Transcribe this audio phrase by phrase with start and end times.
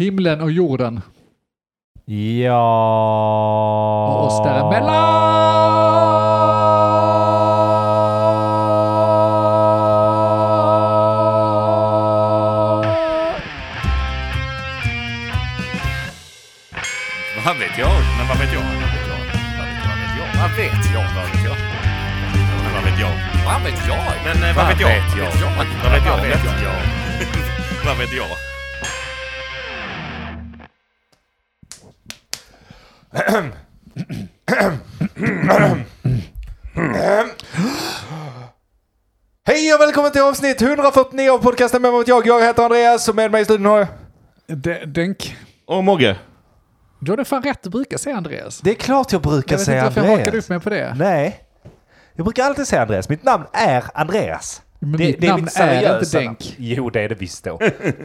[0.00, 1.00] Himlen och jorden.
[2.44, 2.56] Ja...
[4.08, 5.30] Och oss däremellan.
[17.46, 17.90] Vad vet jag?
[18.18, 18.62] Men vad vet jag?
[18.62, 19.20] Vad vet jag?
[20.40, 21.04] Vad vet jag?
[21.14, 21.56] Vad vet jag?
[22.74, 23.14] Vad vet jag?
[23.32, 24.04] Men vad vet jag?
[24.24, 24.88] Men eh, vad vet jag?
[24.88, 26.16] Vad vet jag?
[26.16, 26.74] Vad vet jag?
[27.84, 28.49] Vad vet jag?
[39.46, 42.26] Hej och välkommen till avsnitt 149 av podcasten med mot jag.
[42.26, 43.88] Jag heter Andreas och med mig i studion har jag...
[44.58, 45.36] D- Denk.
[45.66, 46.16] Och Mogge?
[47.00, 48.60] Du har det fan rätt att brukar säga Andreas.
[48.60, 50.44] Det är klart jag brukar Jag vet inte säga varför jag hakade Andreas.
[50.44, 50.94] upp mig på det.
[50.98, 51.40] Nej.
[52.14, 53.08] Jag brukar alltid säga Andreas.
[53.08, 54.62] Mitt namn är Andreas.
[54.78, 56.54] Men mitt namn mitt är inte Denk.
[56.58, 57.60] Jo, det är det visst då.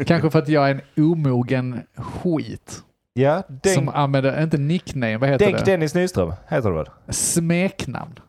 [0.07, 2.79] Kanske för att jag är en omogen skit.
[3.19, 5.65] Ja, Denk, Som använder, inte nickname, vad heter Denk det?
[5.71, 6.85] Dennis Nyström heter du väl?
[7.09, 8.19] Smeknamn.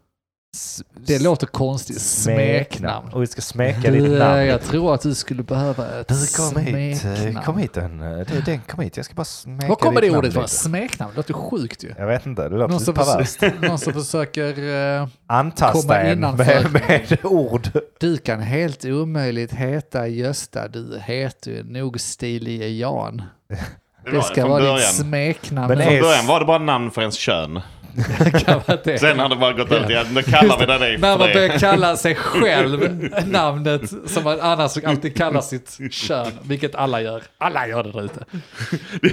[1.06, 2.00] Det låter konstigt.
[2.00, 3.12] Smeknamn.
[3.12, 4.46] Och vi ska smeka ditt Du, namn.
[4.46, 7.44] jag tror att du skulle behöva ett Du kom hit, eh, smeknamn.
[7.46, 8.96] kom hit en, eh, det- Denk kom hit.
[8.96, 10.48] Jag ska bara smeka Var kommer ditt det ordet ifrån?
[10.48, 11.10] Smeknamn?
[11.12, 11.92] Det låter sjukt ju.
[11.98, 13.42] Jag vet inte, det låter Någon lite perverst.
[13.62, 14.74] någon som försöker...
[15.02, 16.44] eh, Antasta komma en innanför.
[16.72, 17.68] med, med ord.
[18.00, 23.22] du kan helt omöjligt heta Gösta, du heter ju nog stilige Jan.
[24.12, 25.68] Det ska vara ditt smeknamn.
[25.68, 27.60] Men Från början var det bara namn för ens kön.
[28.44, 28.98] Kan vara det.
[28.98, 31.58] Sen har det bara gått över till att nu kallar vi dig När man börjar
[31.58, 37.22] kalla sig själv namnet som man annars alltid kallar sitt kön, vilket alla gör.
[37.38, 38.24] Alla gör det där ute.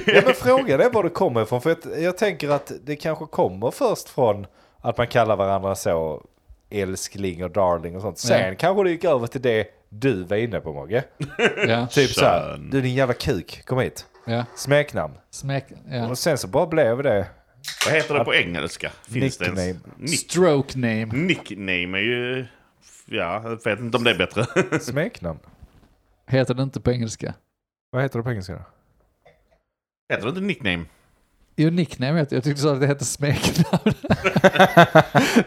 [0.05, 1.61] Ja, men frågan är var det kommer ifrån.
[1.61, 4.45] För att jag tänker att det kanske kommer först från
[4.81, 6.21] att man kallar varandra så
[6.71, 8.17] älskling och darling och sånt.
[8.19, 8.55] Sen Ja.
[8.59, 11.03] kanske det gick över till det du var inne på Mogge.
[11.67, 14.05] Ja, Typ så här, du din jävla kuk, kom hit.
[14.25, 14.45] Ja.
[14.55, 15.13] Smeknamn.
[15.29, 16.09] Smek, ja.
[16.09, 17.27] Och sen så bara blev det
[17.85, 18.89] Vad heter det på engelska?
[19.03, 19.59] Finns det ens?
[19.59, 19.95] Nickname.
[19.97, 21.05] Nick, Stroke name.
[21.05, 22.45] nickname är ju...
[23.05, 24.79] Ja, jag vet inte om det är bättre.
[24.79, 25.39] smeknamn.
[26.27, 27.33] Heter det inte på engelska?
[27.91, 28.63] Vad heter det på engelska då?
[30.09, 30.85] Heter det inte nickname?
[31.55, 33.83] Jo, nickname heter Jag tyckte du sa att det heter smeknamn.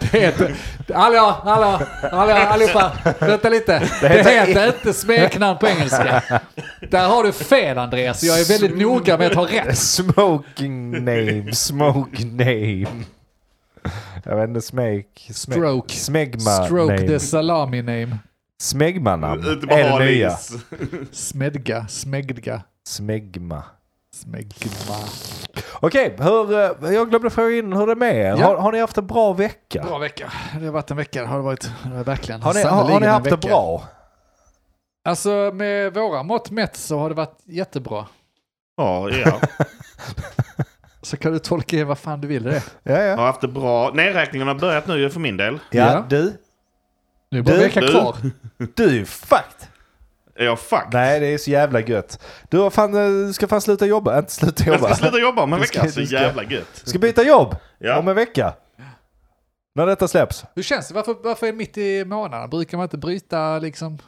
[0.00, 0.54] det heter...
[0.94, 2.92] Hallå, hallå, hallå allihopa.
[3.20, 3.78] Vänta lite.
[4.00, 6.22] Det heter- heter inte smeknamn på engelska.
[6.90, 8.22] Där har du fel Andreas.
[8.22, 9.78] Jag är väldigt noga med att ha rätt.
[9.78, 12.86] Smoking name, smoke name.
[14.24, 15.06] Jag vet inte, smek...
[15.30, 15.94] sme- Stroke.
[15.94, 17.08] Smegma Stroke name.
[17.08, 18.18] the salami name.
[18.62, 19.46] Smegma-namn.
[19.46, 20.36] Ute på Är det nya?
[21.12, 23.62] Smedga, smegdga, Smegma.
[24.16, 24.97] Smegma.
[25.81, 26.53] Okej, hur,
[26.84, 28.37] eh, jag glömde fråga in hur det är med er.
[28.41, 28.47] Ja.
[28.47, 29.82] Har, har ni haft en bra vecka?
[29.82, 30.32] Bra vecka.
[30.59, 31.27] Det har varit en vecka.
[31.27, 32.43] Har det varit det verkligen.
[32.43, 33.84] Har ni, har, har ni en haft det bra?
[35.04, 38.06] Alltså med våra mått mätt så har det varit jättebra.
[38.77, 39.41] Ja, ja.
[41.03, 42.62] Så kan du tolka vad fan du vill det.
[42.83, 43.16] Ja, Jag ja.
[43.16, 43.91] har haft det bra.
[43.94, 45.59] Nedräkningen har börjat nu för min del.
[45.71, 46.04] Ja, Ja.
[46.09, 46.33] du,
[47.31, 47.88] Nu är bara Du, vecka du.
[47.88, 48.16] kvar.
[48.75, 49.04] du är ju
[50.38, 50.88] Är jag fucked?
[50.92, 52.22] Nej, det är så jävla gött.
[52.50, 54.86] Du har fan, eh, ska fan sluta jobba, inte sluta Jag jobba.
[54.88, 55.92] ska sluta jobba om en Du ska- vecka.
[55.92, 56.80] Så jävla gött.
[56.84, 57.98] Du ska byta jobb Ja.
[57.98, 58.54] om en vecka.
[59.74, 60.44] När detta släpps.
[60.54, 60.94] Hur känns det?
[60.94, 62.50] Varför, varför är det mitt i månaden?
[62.50, 63.98] Brukar man inte bryta liksom?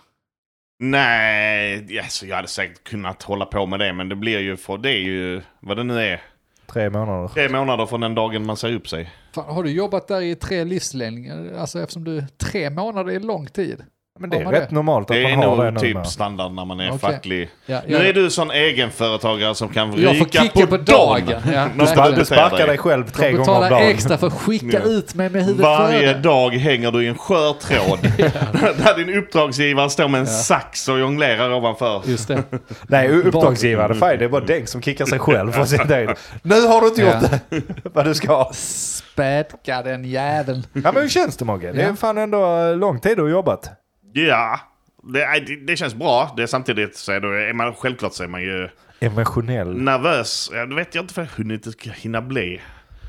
[0.80, 3.92] Nej, alltså, jag hade säkert kunnat hålla på med det.
[3.92, 6.22] Men det blir ju för det är ju vad det nu är.
[6.66, 7.28] Tre månader.
[7.28, 9.12] Tre månader från den dagen man säger upp sig.
[9.34, 11.58] Fan, har du jobbat där i tre livslängder?
[11.58, 13.84] Alltså eftersom du, tre månader är lång tid.
[14.20, 14.74] Men det är rätt det?
[14.74, 15.88] normalt att Det är man har det nog nu.
[15.88, 16.06] typ med.
[16.06, 16.98] standard när man är Okej.
[16.98, 17.50] facklig.
[17.66, 20.76] Ja, Nu jag- är du sån egenföretagare som kan Jag får ryka kicka på, på
[20.76, 21.24] dagen.
[21.54, 22.18] Ja, Du, spa- verkligen.
[22.18, 23.88] du sparkar dig själv tre gånger om betalar dagen.
[23.88, 24.90] extra för att skicka Ja.
[24.90, 26.18] ut mig med huvudet Varje före.
[26.22, 27.98] dag hänger du i en skör tråd.
[28.84, 32.02] där din uppdragsgivare står med en sax och jonglerar ovanför.
[32.06, 32.42] Just det.
[32.88, 33.94] Nej, uppdragsgivare.
[33.94, 36.14] Fine, det är bara Denk som kickar sig själv för sin del.
[36.42, 37.38] Nu har du inte gjort Ja.
[37.50, 37.62] det.
[37.92, 38.50] Vad du ska ha.
[38.54, 40.62] Spädka den jäveln.
[40.72, 41.72] Ja men hur känns det Mogge?
[41.72, 41.94] Det är Ja.
[41.96, 43.70] fan ändå lång tid du har jobbat.
[44.12, 44.60] Ja,
[45.02, 46.34] det, det, det känns bra.
[46.36, 48.68] Det är samtidigt så är, då är man självklart så är man ju
[49.00, 49.76] Emotionell.
[49.82, 50.50] nervös.
[50.54, 52.60] Ja, det vet jag inte för jag hunnit hinna bli.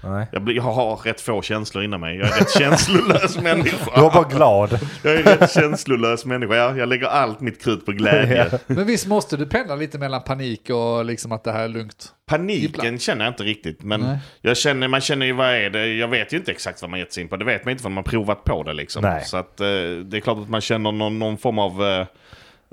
[0.03, 0.27] Nej.
[0.31, 2.17] Jag, blir, jag har rätt få känslor inom mig.
[2.17, 3.95] Jag är rätt känslolös människa.
[3.95, 4.79] Du var bara glad.
[5.03, 6.55] Jag är rätt känslolös människa.
[6.55, 8.47] Jag, jag lägger allt mitt krut på glädje.
[8.51, 8.57] Ja.
[8.67, 12.13] Men visst måste du pendla lite mellan panik och liksom att det här är lugnt?
[12.27, 13.01] Paniken Ibland.
[13.01, 13.83] känner jag inte riktigt.
[13.83, 14.17] Men Nej.
[14.41, 15.87] jag känner, man känner ju vad är det.
[15.87, 17.37] Jag vet ju inte exakt vad man gett sig in på.
[17.37, 19.01] Det vet man inte förrän man provat på det liksom.
[19.01, 19.23] Nej.
[19.25, 19.65] Så att, eh,
[20.03, 22.05] det är klart att man känner någon, någon form av...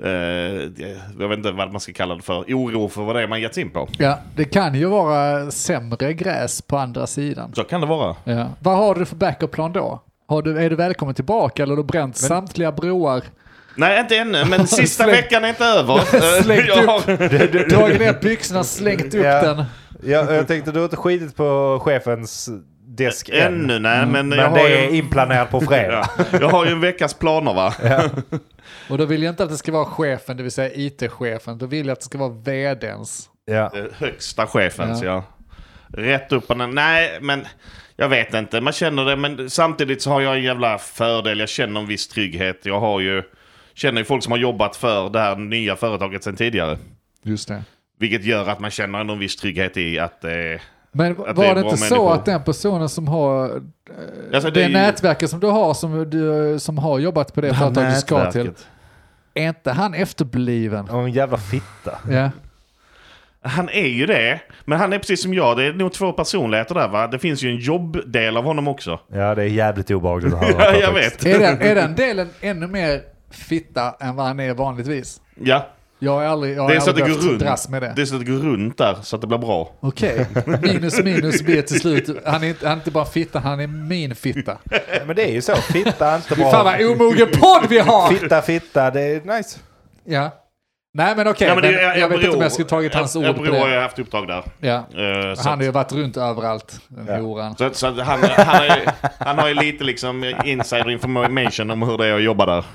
[0.03, 0.09] Eh,
[1.19, 2.33] jag vet inte vad man ska kalla det för.
[2.47, 3.89] Oro för vad det är man gett sig in på.
[3.97, 7.51] Ja, det kan ju vara sämre gräs på andra sidan.
[7.55, 8.15] Så kan det vara.
[8.23, 8.47] Ja.
[8.59, 10.03] Vad har du för backup-plan då?
[10.27, 13.21] Har du, är du välkommen tillbaka eller har du bränt samtliga broar?
[13.75, 15.93] Nej, inte ännu, men sista Släng- veckan är inte över.
[16.15, 19.41] Eh, Slängt jag har- Dragit ner byxorna, slängt upp Ja.
[19.41, 19.63] den.
[20.03, 22.49] Jag, jag tänkte du har inte skitit på chefens
[22.87, 23.37] desk än.
[23.53, 24.75] Ännu, nej, men, Men jag har det ju...
[24.75, 26.09] är inplanerat på fredag.
[26.17, 27.73] Ja, jag har ju en veckas planer va?
[28.89, 31.57] Och då vill jag inte att det ska vara chefen, det vill säga IT-chefen.
[31.57, 33.29] Då vill jag att det ska vara vdns.
[33.45, 33.71] Ja.
[33.75, 35.07] Eh, Högsta chefens, Ja.
[35.07, 35.23] ja.
[36.01, 36.67] Rätt upp och ner.
[36.67, 37.45] Nej, men
[37.95, 38.61] jag vet inte.
[38.61, 41.39] Man känner det, men samtidigt så har jag en jävla fördel.
[41.39, 42.59] Jag känner en viss trygghet.
[42.63, 43.23] Jag har ju,
[43.73, 46.77] känner ju folk som har jobbat för det här nya företaget sedan tidigare.
[47.23, 47.63] Just det.
[47.99, 50.29] Vilket gör att man känner en viss trygghet i att eh,
[50.91, 52.13] Men det var det inte så människor.
[52.13, 53.53] att den personen som har, eh,
[54.33, 57.47] alltså, det, är ju- nätverket som du har, som, du, som har jobbat på det,
[57.47, 58.51] det här företag du ska till.
[59.37, 60.89] Är inte han efterbliven?
[60.89, 61.99] Och en jävla fitta.
[62.09, 62.29] Ja.
[63.41, 65.57] Han är ju det, men han är precis som jag.
[65.57, 67.07] Det är nog två personligheter där va?
[67.07, 68.99] Det finns ju en jobbdel av honom också.
[69.13, 70.63] Ja, det är jävligt obehagligt att höra.
[70.63, 71.25] Ja, jag vet.
[71.25, 73.01] Är, den, är den delen ännu mer
[73.31, 75.21] fitta än vad han är vanligtvis?
[75.43, 75.67] Ja,
[75.99, 77.69] Jag har aldrig, jag har det är så att det går runt.
[77.69, 77.93] med det.
[77.95, 79.71] Det är så att det går runt där så att det blir bra.
[79.79, 80.25] Okej,
[80.61, 83.67] minus minus blir till slut, han är, inte, han är inte bara fitta, han är
[83.67, 84.57] min fitta.
[85.07, 85.55] Men det är ju så.
[85.55, 86.87] Fitta är inte Fy fan vad bra.
[86.91, 88.09] omogen podd vi har!
[88.09, 89.59] Fitta, fitta, det är nice.
[90.05, 90.29] Ja.
[90.93, 93.15] Nej men okej, Ja, men men det- jag, vet inte om jag skulle tagit hans
[93.15, 93.73] jag, ord jag på beror, har det.
[93.75, 94.43] ju haft uppdrag där.
[94.59, 94.83] Ja.
[95.35, 97.17] Så Han har ju varit runt överallt, den Ja.
[97.21, 97.55] horan.
[97.57, 98.71] Så, så han, han, har ju,
[99.19, 102.65] han har ju lite liksom insider information om hur det är att jobba där.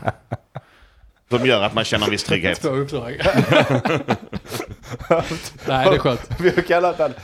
[1.38, 2.61] Som gör att man känner en viss trygghet.
[2.61, 3.20] Två uppdrag.
[5.66, 6.20] Nej, det är skönt.
[6.40, 7.14] Vi har kallat han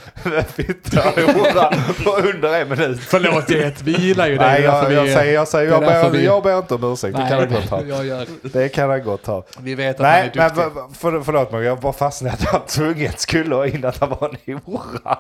[0.56, 1.72] fitta och hora
[2.04, 3.00] på under en minut.
[3.00, 4.46] Förlåt Jet, vi gillar ju det.
[4.46, 7.16] Nej, jag, jag vi- säger, jag, säger jag, ber, vi- jag ber inte om ursäkt.
[7.16, 7.82] Det kan han Nej, gott ha.
[7.82, 8.26] jag gör.
[8.42, 9.44] Det kan han gott ha.
[9.60, 10.72] Vi vet att Nej, han men är duktig.
[11.00, 11.64] för, för, förlåt mig.
[11.64, 15.18] Jag bara fastnade att han tvunget skulle ha in att han var en hora.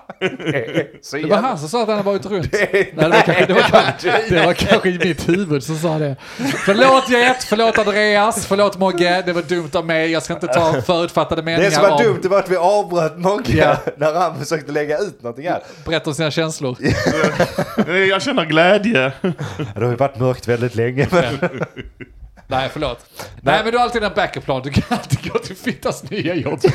[1.12, 2.52] Det var han som sa att han varit runt.
[2.52, 5.76] Det- Nej, det, var kanske, det, var kanske, det var kanske i mitt huvud som
[5.76, 6.16] sa det.
[6.64, 9.22] Förlåt Jet, förlåt Andreas, förlåt Mogge.
[9.26, 10.10] Det var dumt av mig.
[10.10, 12.02] Jag ska inte ta förutfattade meningar Det som var om...
[12.02, 13.76] dumt det var att vi avbröt Mogge Ja.
[13.96, 15.62] när han försökte lägga ut någonting här.
[15.84, 16.76] Berätta om sina känslor.
[17.88, 19.12] Eh, Jag känner glädje.
[19.74, 21.08] Det har ju varit mörkt väldigt länge.
[21.10, 21.38] Men...
[22.46, 23.06] Nej, förlåt.
[23.42, 24.62] Nej, men du har alltid en backup-plan.
[24.64, 26.60] Du kan alltid gå till Fittas nya jobb.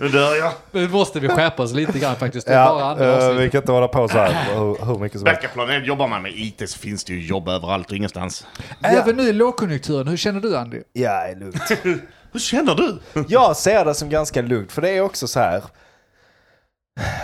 [0.00, 0.52] Nu dör jag.
[0.70, 2.46] Nu måste vi skärpa oss lite grann faktiskt.
[2.46, 4.98] Det är bara Ja, andra eh, vi kan inte hålla på så här hur, hur
[4.98, 5.86] mycket som helst.
[5.86, 8.46] Jobbar man med IT så finns det ju jobb överallt och ingenstans.
[8.82, 10.82] Även nu i lågkonjunkturen, hur känner du Andy?
[10.92, 11.62] Ja, det är lugnt.
[12.32, 12.98] Hur känner du?
[13.28, 15.62] Jag ser det som ganska lugnt, för det är också så här.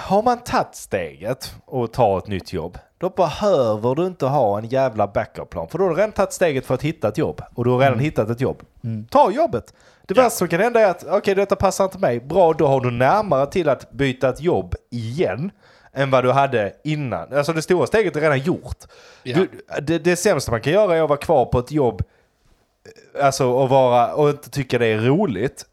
[0.02, 4.66] Har man tagit steget och tar ett nytt jobb, då behöver du inte ha en
[4.66, 5.68] jävla backup-plan.
[5.68, 7.42] För då har du redan tagit steget för att hitta ett jobb.
[7.54, 8.62] Och du har redan hittat ett jobb.
[9.10, 9.74] Ta jobbet!
[10.06, 12.20] Det värsta som kan hända är att, okej detta passar inte mig.
[12.20, 15.50] Bra, då har du närmare till att byta ett jobb igen.
[15.92, 17.32] Än vad du hade innan.
[17.32, 18.78] Alltså det stora steget är redan gjort.
[19.22, 19.36] Ja.
[19.36, 19.48] Du,
[19.82, 22.02] det, det sämsta man kan göra är att vara kvar på ett jobb
[23.20, 25.66] Alltså och vara och inte tycka det är roligt.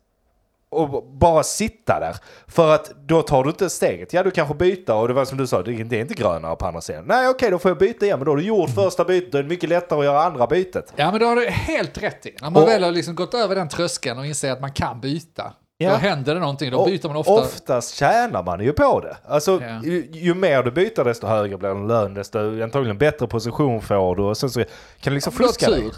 [0.73, 2.15] Och bara sitta där.
[2.47, 4.13] För att då tar du inte steget.
[4.13, 6.65] Ja du kanske byta och det var som du sa, det är inte grönare på
[6.65, 7.03] andra sidan.
[7.07, 9.31] Nej okej då får jag byta igen men då har du gjort första bytet.
[9.31, 10.93] Då är det mycket lättare att göra andra bytet.
[10.95, 12.35] Ja, men det har du helt rätt i.
[12.41, 14.99] När man Och- väl har liksom gått över den tröskeln och inser att man kan
[15.01, 15.89] byta, Ja.
[15.89, 16.71] då händer det någonting.
[16.71, 17.31] Då Och byter man ofta.
[17.33, 19.17] Oftast tjänar man ju på det.
[19.27, 19.81] Alltså Ja.
[19.83, 22.13] ju, ju mer du byter desto högre blir din lön.
[22.13, 24.23] Desto antagligen bättre position får du.
[24.23, 24.67] Och sen så kan
[25.03, 25.91] du liksom Förlåt, fuska dig.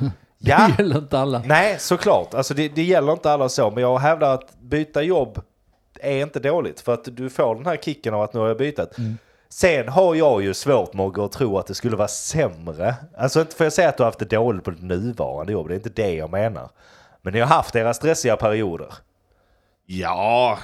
[0.46, 1.42] Ja, Det gäller inte alla.
[1.46, 2.34] Nej, såklart.
[2.34, 5.42] Alltså det, det gäller inte alla så, men jag hävdar att byta jobb
[6.00, 6.80] är inte dåligt.
[6.80, 8.78] För att du får den här kicken av att nu har jag bytt.
[9.48, 12.94] Sen har jag ju svårt Mogge att tro att det skulle vara sämre.
[13.18, 15.68] Alltså inte för jag säga att du har haft det dåligt på ditt nuvarande jobb,
[15.68, 16.68] det är inte det jag menar.
[17.22, 18.94] Men ni har haft era stressiga perioder.
[19.86, 20.58] Ja,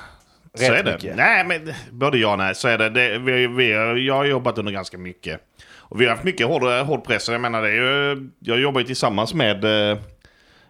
[0.54, 0.92] så Rätt är det.
[0.92, 1.16] mycket.
[1.16, 2.54] Nej, men både ja och nej.
[2.54, 2.88] Så är det.
[2.90, 3.72] det vi, vi,
[4.06, 5.40] jag har jobbat under ganska mycket.
[5.90, 7.28] Och vi har haft mycket hård, hård press.
[7.28, 9.98] Jag menar, det är ju, jag jobbar ju tillsammans med eh,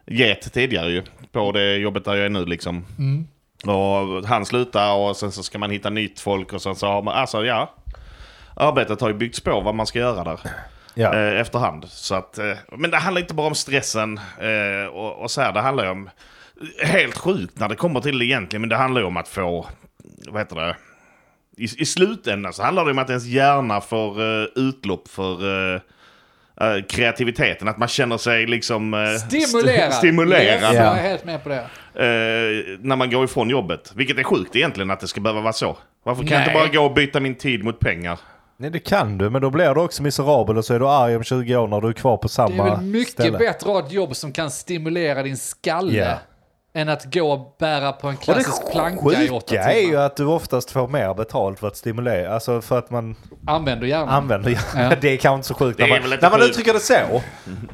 [0.07, 1.03] Get tidigare ju.
[1.33, 2.85] På det jobbet där jag är nu liksom.
[3.67, 7.03] Och han slutar och sen så ska man hitta nytt folk och sen så har
[7.03, 7.75] man, alltså ja.
[8.57, 10.41] Arbetet har ju byggts på vad man ska göra där.
[10.95, 11.15] Ja.
[11.15, 11.85] eh, efterhand.
[11.89, 15.53] Så att, eh, men det handlar inte bara om stressen eh, och, och så här.
[15.53, 16.11] Det handlar ju om,
[16.83, 19.67] helt sjukt när det kommer till det egentligen, men det handlar ju om att få,
[20.29, 20.77] vad heter det,
[21.64, 25.35] i, i slutändan så handlar det om att ens hjärna får uh, utlopp för
[25.75, 25.81] eh,
[26.61, 27.69] eh, kreativiteten.
[27.69, 28.95] Att man känner sig liksom...
[28.95, 29.90] uh, Stimulera!
[29.90, 30.43] stimulerad.
[30.45, 30.73] Yes, Ja.
[30.75, 31.67] Jag är helt med på det.
[32.81, 33.93] när man går ifrån jobbet.
[33.95, 35.79] Vilket är sjukt egentligen att det ska behöva vara så.
[36.05, 36.62] Varför kan jag inte Nej.
[36.69, 38.19] bara gå och byta min tid mot pengar?
[38.57, 41.17] Nej det kan du, men då blir du också miserabel och så är du arg
[41.17, 43.38] om 20 år när du är kvar på Det är samma väl mycket ställe.
[43.38, 45.99] bättre att ha ett jobb som kan stimulera din skalle.
[45.99, 46.19] Ja.
[46.75, 49.87] Än att gå och bära på en det klassisk planka i åtta sjuka är ju
[49.87, 50.03] timmar.
[50.03, 54.09] att du oftast får mer betalt för att stimulera, alltså för att man Använder hjärnan.
[54.09, 54.93] använder Ja.
[55.00, 57.23] Det är kanske inte så sjukt Det när är man, när man uttrycker det så.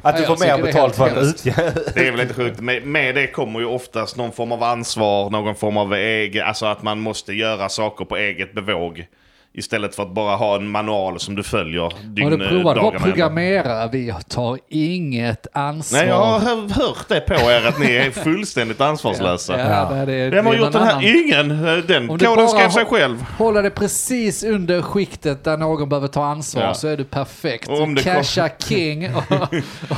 [0.01, 1.53] Att du Ja, får jag mer det betalt för att utge...
[1.93, 2.59] Det är väl inte sjukt.
[2.59, 6.65] Med, med det kommer ju oftast någon form av ansvar, någon form av egen, alltså
[6.65, 9.07] att man måste göra saker på eget bevåg.
[9.53, 13.03] Istället för att bara ha en manual som du följer Har dygn, du provat att
[13.03, 13.89] programmerare?
[13.91, 15.99] Vi tar inget ansvar.
[15.99, 19.59] Nej, jag har hör- hört det på er att ni är fullständigt ansvarslösa.
[19.59, 20.91] Ja, det är, Vem har det gjort den här?
[20.91, 21.03] annan.
[21.03, 21.51] Ingen!
[21.67, 23.25] Eh, Den Om koden skrev har- sig själv.
[23.37, 26.73] Hålla det precis under skiktet där någon behöver ta ansvar Ja.
[26.73, 27.67] så är du perfekt.
[27.69, 29.31] Och om det kom- Casha king och,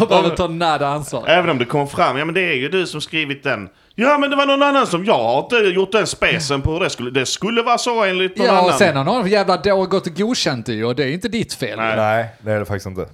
[0.01, 1.23] och behöver ta nada ansvar.
[1.27, 3.69] Även om det kom fram, ja men det är ju du som skrivit den.
[4.01, 6.79] Ja men det var någon annan som, jag har inte gjort den specen på hur
[6.79, 8.65] det skulle, det skulle vara så enligt någon Ja, annan.
[8.65, 11.27] och sen har någon jävla dåre gått och godkänt det ju och det är inte
[11.27, 11.77] ditt fel.
[11.79, 11.95] Nej.
[11.95, 13.05] Nej, det är det faktiskt inte.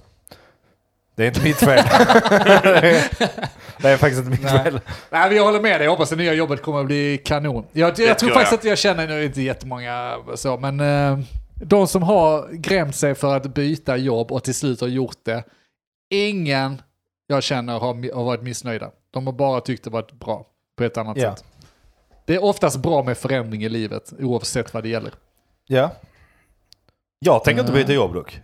[1.16, 1.84] Det är inte mitt fel.
[2.62, 3.08] det, är,
[3.82, 4.62] det är faktiskt inte mitt Nej.
[4.64, 4.80] fel.
[5.10, 5.84] Nej, vi håller med dig.
[5.84, 7.66] Jag hoppas det nya jobbet kommer att bli kanon.
[7.72, 8.58] Jag, jag tror tror faktiskt jag.
[8.58, 11.18] att jag känner, nu inte jättemånga så, men eh,
[11.54, 15.44] de som har grämt sig för att byta jobb och till slut har gjort det,
[16.10, 16.82] ingen
[17.26, 18.90] jag känner har, har varit missnöjda.
[19.10, 21.36] De har bara tyckt det varit bra på ett annat Ja.
[21.36, 21.44] sätt.
[22.24, 25.12] Det är oftast bra med förändring i livet, oavsett vad det gäller.
[25.66, 25.90] Ja.
[27.18, 27.76] Jag tänker inte Eh.
[27.78, 28.40] byta jobb dock.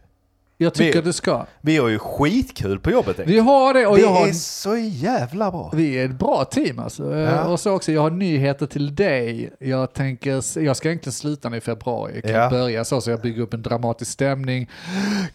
[0.57, 1.47] Jag tycker Vi- det ska.
[1.61, 3.19] Vi har ju skitkul på jobbet.
[3.27, 4.29] Vi har det och det jag har...
[4.29, 5.71] är så jävla bra.
[5.75, 7.15] Vi är ett bra team alltså.
[7.15, 7.45] Eh, Ja.
[7.45, 9.53] Och så också, jag har nyheter till dig.
[9.59, 12.13] Jag tänker, jag ska egentligen sluta nu i februari.
[12.15, 12.51] Jag kan Ja.
[12.51, 14.69] börja så, så jag bygger upp en dramatisk stämning.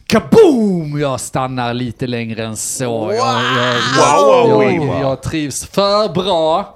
[0.05, 0.99] Kaboom!
[0.99, 2.83] Jag stannar lite längre än så.
[2.83, 3.75] Jag, jag,
[4.17, 5.01] Wow, wow, jag, wow.
[5.01, 6.73] jag trivs för bra.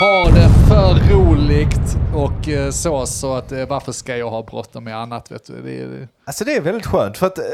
[0.00, 4.84] Har det för roligt och eh, så, så att eh, varför ska jag ha bråttom
[4.84, 5.30] med annat?
[5.30, 5.62] Vet du?
[5.62, 7.44] Det, är- Alltså det är väldigt skönt för att, eh,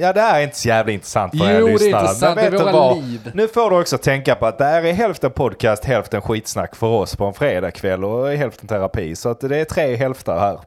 [0.00, 2.02] ja det är inte så jävla intressant för Jo, er det är lyssnare.
[2.02, 2.36] intressant.
[2.36, 2.96] Men Det är våra vad?
[2.96, 3.30] liv.
[3.34, 6.86] Nu får du också tänka på att det här är hälften podcast, hälften skitsnack för
[6.86, 9.16] oss på en fredagkväll och hälften terapi.
[9.16, 10.58] Så att det är tre hälfter här.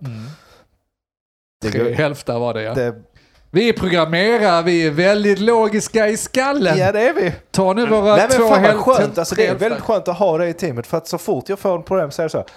[1.62, 2.74] Det Tre hälfter var det ja.
[2.74, 2.96] det,
[3.56, 6.78] Vi är programmerare, vi är väldigt logiska i skallen.
[6.78, 7.34] ja det är vi.
[7.52, 9.18] Ta nu våra Nej men två fan vad häl- skönt.
[9.18, 11.60] Alltså, det är väldigt skönt att ha det i teamet för att så fort jag
[11.60, 12.48] får en problem så är det så här.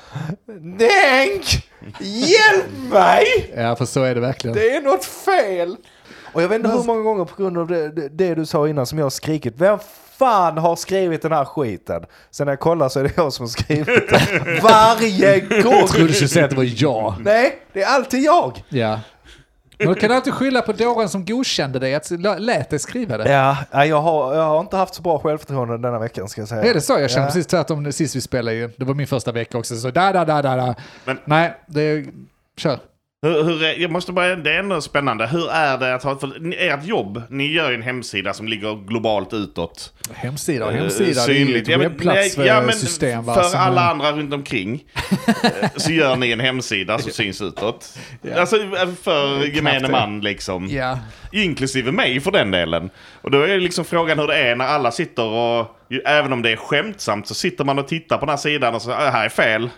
[0.79, 1.69] Denk!
[2.01, 3.53] Hjälp mig!
[3.57, 4.57] Ja, för så är det verkligen.
[4.57, 5.77] Det är något fel!
[6.33, 8.69] Och jag vet inte hur många gånger på grund av det, det, det du sa
[8.69, 9.55] innan som jag har skrikit.
[9.57, 9.79] Vem
[10.19, 12.05] fan har skrivit den här skiten?
[12.31, 14.61] Sen när jag kollar så är det jag som har skrivit den.
[14.63, 15.73] Varje gång!
[15.73, 17.15] Jag trodde du skulle säga att det var jag.
[17.21, 18.65] Nej, det är alltid jag!
[18.69, 19.01] Ja.
[19.79, 23.19] Men kan du alltid skylla på dåren som godkände dig, att lä- lät dig skriva
[23.19, 23.33] det.
[23.33, 26.63] Ja, jag har, jag har inte haft så bra självförtroende denna veckan ska jag säga.
[26.65, 26.93] Är det så?
[27.01, 27.27] Jag kände Ja.
[27.27, 28.71] precis tvärtom sist vi spelade ju.
[28.77, 29.77] Det var min första vecka också.
[29.77, 30.75] Så da, da, da, da, da.
[31.05, 32.07] Men- Nej, det är...
[32.57, 32.79] Kör.
[33.27, 35.27] Hur, hur jag måste bara, det är ändå spännande.
[35.27, 37.23] Hur är det att ha för, ert jobb?
[37.31, 39.93] Ni gör ju en hemsida som ligger globalt utåt.
[40.15, 41.27] Hemsida och Eh, hemsida.
[41.27, 43.25] Det är ju ett Ja, men- webbplats nej, ja, men system.
[43.25, 44.85] va, För som- alla andra runt omkring
[45.43, 47.99] eh, så gör ni en hemsida som syns utåt.
[48.37, 50.69] Alltså eh, för gemene man liksom.
[50.69, 50.99] Ja.
[51.33, 52.91] Inklusive mig för den delen.
[53.23, 55.67] Och då är liksom frågan hur det är när alla sitter och,
[56.05, 58.83] även om det är skämtsamt, så sitter man och tittar på den här sidan och
[58.83, 59.71] så, "Ah, här är fel.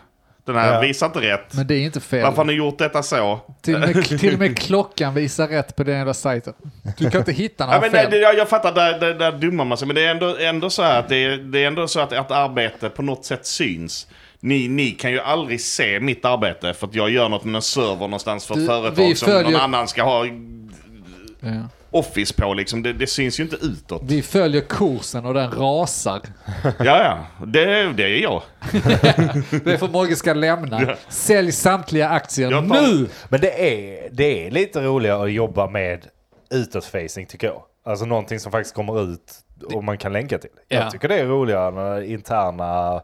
[0.52, 0.80] Den här Ja.
[0.80, 1.54] visar inte rätt.
[1.54, 2.22] Men det är inte fel.
[2.22, 3.40] Varför har ni gjort detta så?
[3.62, 6.54] Till och, med, till och med klockan visar rätt på den jävla sajten.
[6.98, 8.10] Du kan inte hitta några Ja, men fel.
[8.10, 9.86] det, jag, jag fattar, där, där, där dummar man sig.
[9.86, 12.12] Men det är ändå, ändå så här att det är, det är ändå så att
[12.12, 14.06] ert arbete på något sätt syns.
[14.40, 17.62] Ni, ni kan ju aldrig se mitt arbete för att jag gör något med en
[17.62, 20.26] server någonstans för ett Du, företag vi som följer- någon annan ska ha
[21.40, 21.50] Ja.
[21.90, 22.82] Office på liksom.
[22.82, 24.02] Det, det syns ju inte utåt.
[24.04, 26.20] Vi följer kursen och den rasar.
[26.62, 27.18] Ja, ja.
[27.46, 28.42] Det, det är jag.
[29.64, 30.96] Det är för Mogge ska lämna.
[31.08, 33.08] Sälj samtliga aktier tar- nu!
[33.28, 36.06] Men det är, det är lite roligare att jobba med
[36.50, 37.62] utåtfacing tycker jag.
[37.84, 39.32] Alltså någonting som faktiskt kommer ut
[39.74, 40.50] och man kan länka till.
[40.68, 40.76] Ja.
[40.78, 43.00] Jag tycker det är roligare när interna...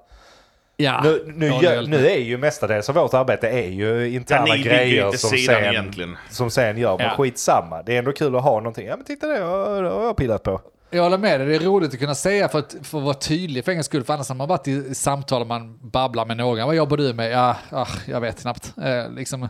[0.76, 4.06] Ja, Nu, nu, Ja, gör, nu är ju mestadels av vårt arbete är ju Ja,
[4.06, 6.16] interna ju grejer som sen, egentligen.
[6.30, 6.98] som sen gör.
[6.98, 7.12] Men Ja.
[7.16, 7.82] skitsamma.
[7.82, 8.86] Det är ändå kul att ha någonting.
[8.86, 10.60] Ja men titta det har det har jag pillat på.
[10.90, 13.14] Jag håller med dig, det är roligt att kunna säga för att, för att vara
[13.14, 14.04] tydlig för en skull.
[14.04, 16.66] För annars har man varit i samtal och man babblar med någon.
[16.66, 17.30] Vad jobbar du med?
[17.32, 18.72] Ja, ah, jag vet knappt.
[18.84, 19.48] Eh, liksom,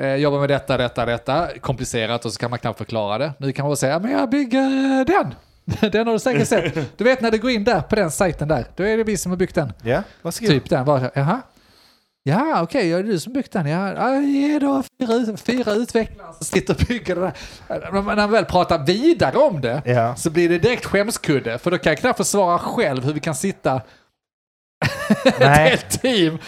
[0.00, 1.48] eh, jobbar med detta, detta, detta.
[1.60, 3.32] Komplicerat och så kan man knappt förklara det.
[3.38, 5.34] Nu kan man bara säga, men jag bygger eh, den.
[5.92, 6.98] Den har du säkert sett.
[6.98, 9.16] Du vet när du går in där på den sajten där, då är det vi
[9.16, 9.72] som har byggt den.
[9.82, 10.48] Ja, varsågod.
[10.50, 10.84] Typ den.
[10.84, 11.40] Bara, Jaha?
[12.24, 13.66] Ja, okej, ja, det är du som byggt den.
[13.66, 17.20] Ja, ge då fyra, fyra utvecklare som sitter och bygger det
[17.68, 17.92] där.
[17.92, 20.16] Man- när man väl pratar vidare om det Ja.
[20.16, 21.58] så blir det direkt skämskudde.
[21.58, 23.80] För då kan jag knappt försvara själv hur vi kan sitta
[25.24, 26.38] ett helt team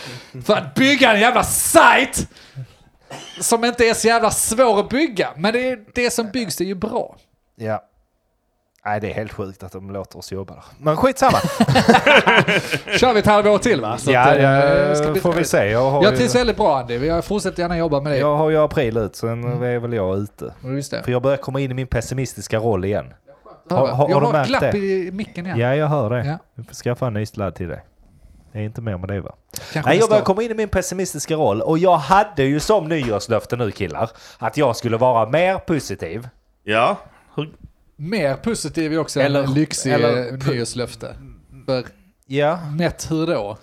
[0.44, 2.28] för att bygga en jävla sajt
[3.40, 5.28] som inte är så jävla svår att bygga.
[5.36, 7.16] Men det, är, det som byggs är ju bra.
[7.56, 7.82] Ja.
[8.86, 10.64] Nej, det är helt sjukt att de låter oss jobba där.
[10.78, 11.38] Men skitsamma.
[12.98, 13.98] Kör vi ett halvår till va?
[13.98, 14.50] Så ja, att, eh, ja,
[14.88, 15.70] det ska bli får vi se.
[15.70, 17.06] Jag har, Jag ju, trivs väldigt bra Andy.
[17.06, 18.20] Jag fortsätter gärna jobba med dig.
[18.20, 20.52] jag har ju april ut, sen är väl jag ute.
[20.64, 21.02] Just det.
[21.02, 23.14] För jag börjar komma in i min pessimistiska roll igen.
[23.70, 24.78] Har, har- har jag har glapp det?
[24.78, 25.58] i micken igen.
[25.58, 26.26] Ja, jag hör det.
[26.26, 26.38] Ja.
[26.54, 27.84] Vi får skaffa en ny sladd till dig.
[28.52, 29.34] Det är inte mer med det va?
[29.72, 32.88] Kanske Nej, jag börjar komma in i min pessimistiska roll och jag hade ju som
[32.88, 36.28] nyårslöfte nu killar att jag skulle vara mer positiv.
[36.64, 36.96] Ja.
[37.96, 41.16] Mer positiv också Eller- en lyxig eller- eller, nyårslöfte.
[41.66, 41.84] För
[42.26, 43.58] Ja, mätt hur då?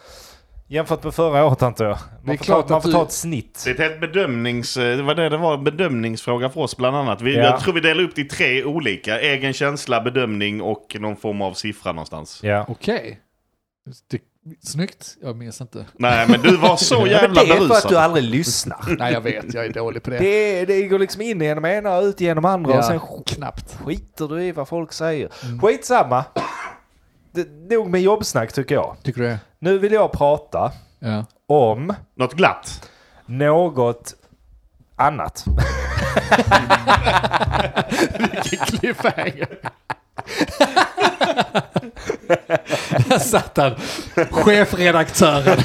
[0.68, 1.98] jämfört med förra året antar jag.
[1.98, 3.62] Det är Man får, klart ta, man får ta ett snitt.
[3.66, 4.78] det är ett helt bedömnings...
[4.78, 7.22] eh, Det var det det var, en bedömningsfråga för oss bland annat.
[7.22, 7.44] Vi, Ja.
[7.44, 9.20] Jag tror vi delar upp det i tre olika.
[9.20, 12.40] Egen känsla, bedömning och någon form av siffra någonstans.
[12.44, 12.66] Ja.
[12.68, 13.20] Okej.
[14.12, 14.22] Det-
[14.64, 15.16] Snyggt.
[15.22, 15.86] Jag minns inte.
[15.94, 17.92] Nej, men du var så jävla det är för att berusad.
[17.92, 18.96] du aldrig lyssnar.
[19.00, 19.54] Nej, jag vet.
[19.54, 20.18] Jag är dålig på det.
[20.18, 20.26] Det,
[20.60, 23.78] är- det går liksom in genom ena och ut genom andra och sen ja, knappt.
[23.86, 25.30] skiter du i vad folk säger.
[25.44, 25.62] Mm.
[25.62, 26.26] Skitsamma.
[27.32, 28.96] Det, nog med jobbsnack tycker jag.
[29.04, 29.40] Tycker du det?
[29.60, 31.26] Nu vill jag prata Ja.
[31.48, 32.90] om Något glatt.
[33.26, 34.14] något
[34.96, 35.46] annat.
[38.20, 39.48] Vilken cliffhanger.
[43.08, 43.76] Där satt han,
[44.32, 45.58] chefredaktören.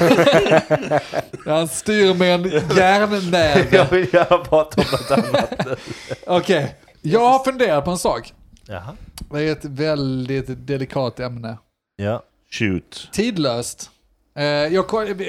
[1.45, 2.43] Han styr med en
[2.77, 3.67] järnnäve.
[3.71, 5.79] jag vill gärna prata om något annat.
[6.27, 8.33] Okej, jag har funderat på en sak.
[8.67, 8.95] Jaha.
[9.31, 11.57] Det är ett väldigt delikat ämne.
[11.95, 12.23] Ja.
[12.51, 13.09] Shoot.
[13.11, 13.89] Tidlöst.
[14.37, 14.85] Eh, Jag,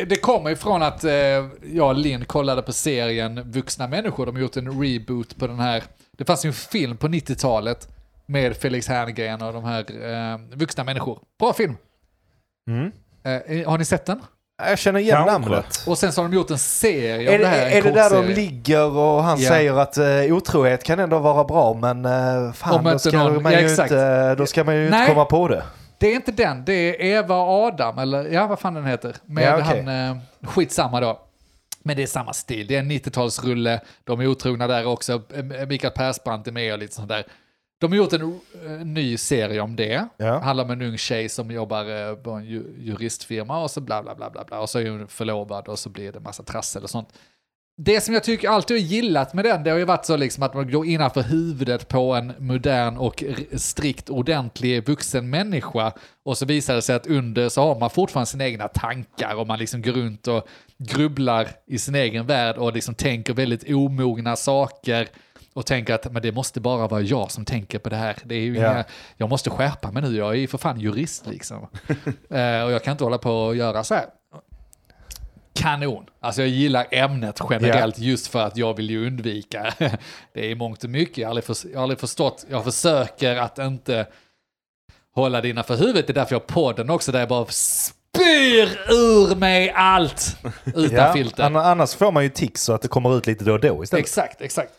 [0.09, 1.13] det kommer ifrån att eh,
[1.73, 4.27] jag och Linn kollade på serien Vuxna människor.
[4.27, 5.83] De har gjort en reboot på den här.
[6.19, 7.89] Det fanns ju en film på 90-talet
[8.29, 9.85] med Felix Herngren och de här
[10.33, 11.19] eh, vuxna människor.
[11.41, 11.77] Bra film.
[12.71, 12.93] Mm.
[13.25, 14.21] Eh, har ni sett den?
[14.69, 15.33] Jag känner igen Kanske.
[15.51, 15.85] namnet.
[15.87, 17.71] Och sen så har de gjort en serie Är om det, det här.
[17.71, 19.49] är det där de ligger och han Ja.
[19.49, 23.53] säger att uh, otrohet kan ändå vara bra men uh, fan då ska, någon- man
[23.53, 25.01] ja, ju inte, då ska man ju Nej.
[25.01, 25.63] inte komma på det.
[25.99, 29.17] Det är inte den, det är Eva Adam, eller ja, vad fan den heter.
[29.25, 29.83] Med Ja, okej.
[29.85, 30.17] han, eh,
[30.49, 31.21] skitsamma då.
[31.83, 35.67] Men det är samma stil, det är en 90-talsrulle, de är otrogna där också, Eh,
[35.69, 37.25] Mikael Persbrandt är med och lite sånt där.
[37.81, 40.09] De har gjort en eh, ny serie om det.
[40.17, 40.39] Ja.
[40.39, 44.03] Handlar om en ung tjej som jobbar eh, på en ju, juristfirma och så bla
[44.03, 44.61] bla bla bla bla.
[44.61, 47.09] Och så är hon förlovad och så blir det massa trassel och sånt.
[47.81, 50.43] Det som jag tycker alltid har gillat med den, det har ju varit så liksom
[50.43, 55.93] att man går innanför huvudet på en modern och strikt ordentlig vuxen människa.
[56.25, 59.47] Och så visar det sig att under så har man fortfarande sina egna tankar och
[59.47, 60.49] man liksom går runt och
[60.79, 65.09] grubblar i sin egen värld och liksom tänker väldigt omogna saker.
[65.59, 68.17] Och tänker att men det måste bara vara jag som tänker på det här.
[68.25, 68.71] Det är ju Ja.
[68.73, 68.85] inga,
[69.17, 71.57] jag måste skärpa mig nu, jag är ju för fan jurist liksom.
[72.31, 74.05] eh, och jag kan inte hålla på och göra så här.
[75.55, 76.05] Kanon.
[76.21, 79.75] Alltså jag gillar ämnet generellt just för att jag vill ju undvika
[80.35, 81.19] det är mångt och mycket.
[81.19, 84.07] Jag har aldrig, förs- jag har aldrig förstått, jag försöker att inte
[85.15, 86.07] hålla det innanför huvudet.
[86.07, 90.97] Det är därför jag har podden också där jag bara spyr ur mig allt utan
[90.97, 91.43] Ja, filter.
[91.45, 93.85] an- annars får man ju tics så att det kommer ut lite då och då
[93.85, 94.05] istället.
[94.05, 94.73] Exakt, exakt.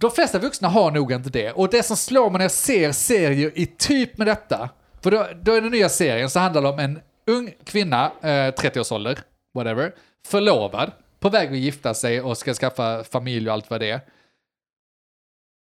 [0.00, 1.52] De flesta vuxna har nog inte det.
[1.52, 4.68] Och det som slår mig när jag ser serier i typ med detta,
[5.02, 8.26] för då, då är den nya serien så handlar det om en ung kvinna, eh,
[8.28, 9.18] 30-årsålder,
[9.54, 9.94] whatever,
[10.26, 14.00] förlovad, på väg att gifta sig och ska skaffa familj och allt vad det är.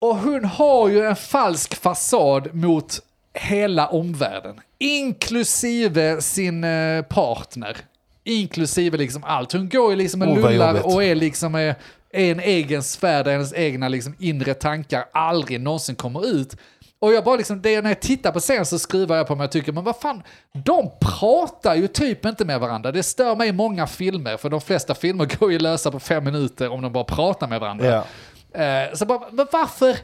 [0.00, 3.00] Och hon har ju en falsk fasad mot
[3.34, 7.76] hela omvärlden, inklusive sin eh, partner.
[8.24, 9.52] Inklusive liksom allt.
[9.52, 11.74] Hon går ju liksom och Oh, lullar och är liksom eh,
[12.14, 16.56] en egen sfär där hennes egna liksom inre tankar aldrig någonsin kommer ut.
[16.98, 19.44] Och jag bara liksom, det, när jag tittar på serien så skruvar jag på mig
[19.44, 20.22] och tycker, men vad fan,
[20.52, 22.92] de pratar ju typ inte med varandra.
[22.92, 26.24] Det stör mig i många filmer, för de flesta filmer går ju lösa på fem
[26.24, 27.86] minuter om de bara pratar med varandra.
[27.86, 28.04] Ja.
[28.62, 29.96] Eh, så bara, men varför?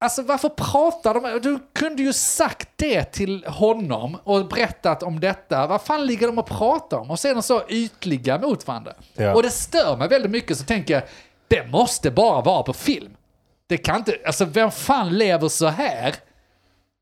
[0.00, 1.40] Alltså varför pratar de?
[1.42, 5.66] Du kunde ju sagt det till honom och berättat om detta.
[5.66, 7.10] Vad fan ligger de och pratar om?
[7.10, 8.92] Och de så ytliga mot varandra.
[9.14, 9.34] Ja.
[9.34, 11.02] Och det stör mig väldigt mycket så tänker jag,
[11.48, 13.16] det måste bara vara på film.
[13.66, 16.14] Det kan inte, alltså vem fan lever så här?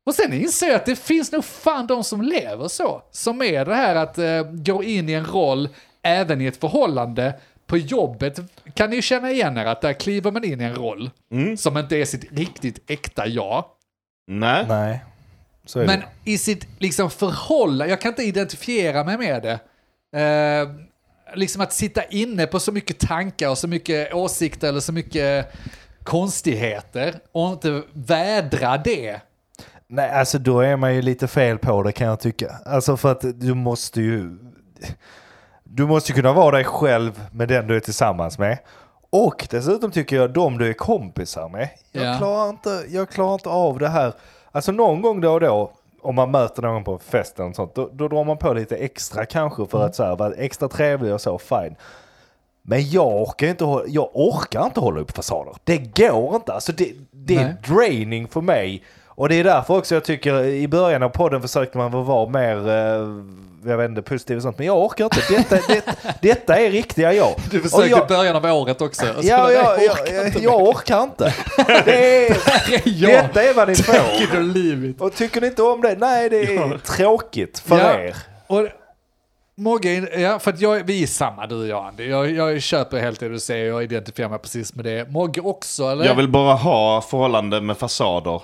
[0.05, 3.01] Och sen inser jag att det finns nog fan de som lever så.
[3.11, 5.69] Som är det här att eh, gå in i en roll
[6.01, 7.33] även i ett förhållande.
[7.67, 8.39] På jobbet
[8.73, 11.57] kan ni ju känna igen er att där kliver man in i en roll Mm.
[11.57, 13.65] som inte är sitt riktigt äkta jag.
[14.27, 14.65] Nej.
[14.67, 15.03] Nej,
[15.65, 16.31] så är Men det.
[16.31, 19.59] i sitt liksom förhållande, jag kan inte identifiera mig med det.
[20.21, 20.69] Eh,
[21.35, 25.53] liksom att sitta inne på så mycket tankar och så mycket åsikter eller så mycket
[26.03, 29.21] konstigheter och inte vädra det.
[29.87, 32.55] Nej, alltså då är man ju lite fel på det kan jag tycka.
[32.65, 34.37] Alltså för att du måste ju...
[35.69, 38.57] Du måste kunna vara dig själv med den du är tillsammans med.
[39.09, 41.69] Och dessutom tycker jag de du är kompisar med.
[41.91, 42.17] Jag, Ja.
[42.17, 44.13] klarar, inte, jag klarar inte av det här
[44.51, 47.75] Alltså någon gång då och då, om man möter någon på fest eller något sånt,
[47.75, 51.13] då, då drar man på lite extra kanske för att så här, vara extra trevlig
[51.13, 51.75] och så, fine.
[52.61, 55.53] Men jag orkar inte, jag orkar inte hålla upp fasader.
[55.63, 56.53] Det går inte.
[56.53, 58.83] Alltså det, det är draining för mig.
[59.17, 62.69] Och det är därför också jag tycker i början av podden försökte man vara mer,
[62.69, 63.07] eh,
[63.71, 64.57] jag vet inte, positiv och sånt.
[64.57, 65.21] Men jag orkar inte.
[65.29, 67.35] Detta, det, detta är riktiga jag.
[67.51, 69.05] Du Och försökte jag, i början av året också.
[69.05, 71.33] Ja, ja, jag ja, orkar jag, inte jag orkar inte.
[71.85, 72.37] Det är,
[72.85, 73.11] jag.
[73.11, 75.05] detta är vad ni får.
[75.05, 75.95] Och tycker ni inte om det?
[75.99, 77.99] Nej, det är tråkigt för Ja.
[77.99, 78.15] er.
[78.47, 78.67] Och
[79.57, 82.09] Mogge, ja, för att jag, vi är samma du och jag Andy.
[82.09, 85.11] Jag, jag köper helt det du säger och identifierar mig precis med det.
[85.11, 86.05] Mogge också eller?
[86.05, 88.41] Jag vill bara ha förhållande med fasader.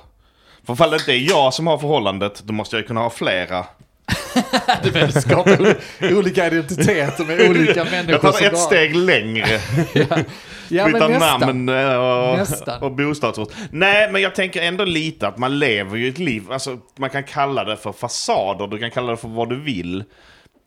[0.66, 3.10] För ifall det inte är jag som har förhållandet, då måste jag ju kunna ha
[3.10, 3.66] flera.
[4.84, 5.76] Du vill skapa ol-
[6.18, 8.12] olika identiteter med olika människor.
[8.12, 9.60] Jag tar ett steg längre.
[10.70, 11.40] Ja, Byta men nästan.
[11.40, 12.82] namn eh, och, Nästan.
[12.84, 13.52] och bostadsort.
[13.72, 16.52] Nej, men jag tänker ändå lite att man lever ju ett liv.
[16.52, 20.04] Alltså, man kan kalla det för fasader, du kan kalla det för vad du vill.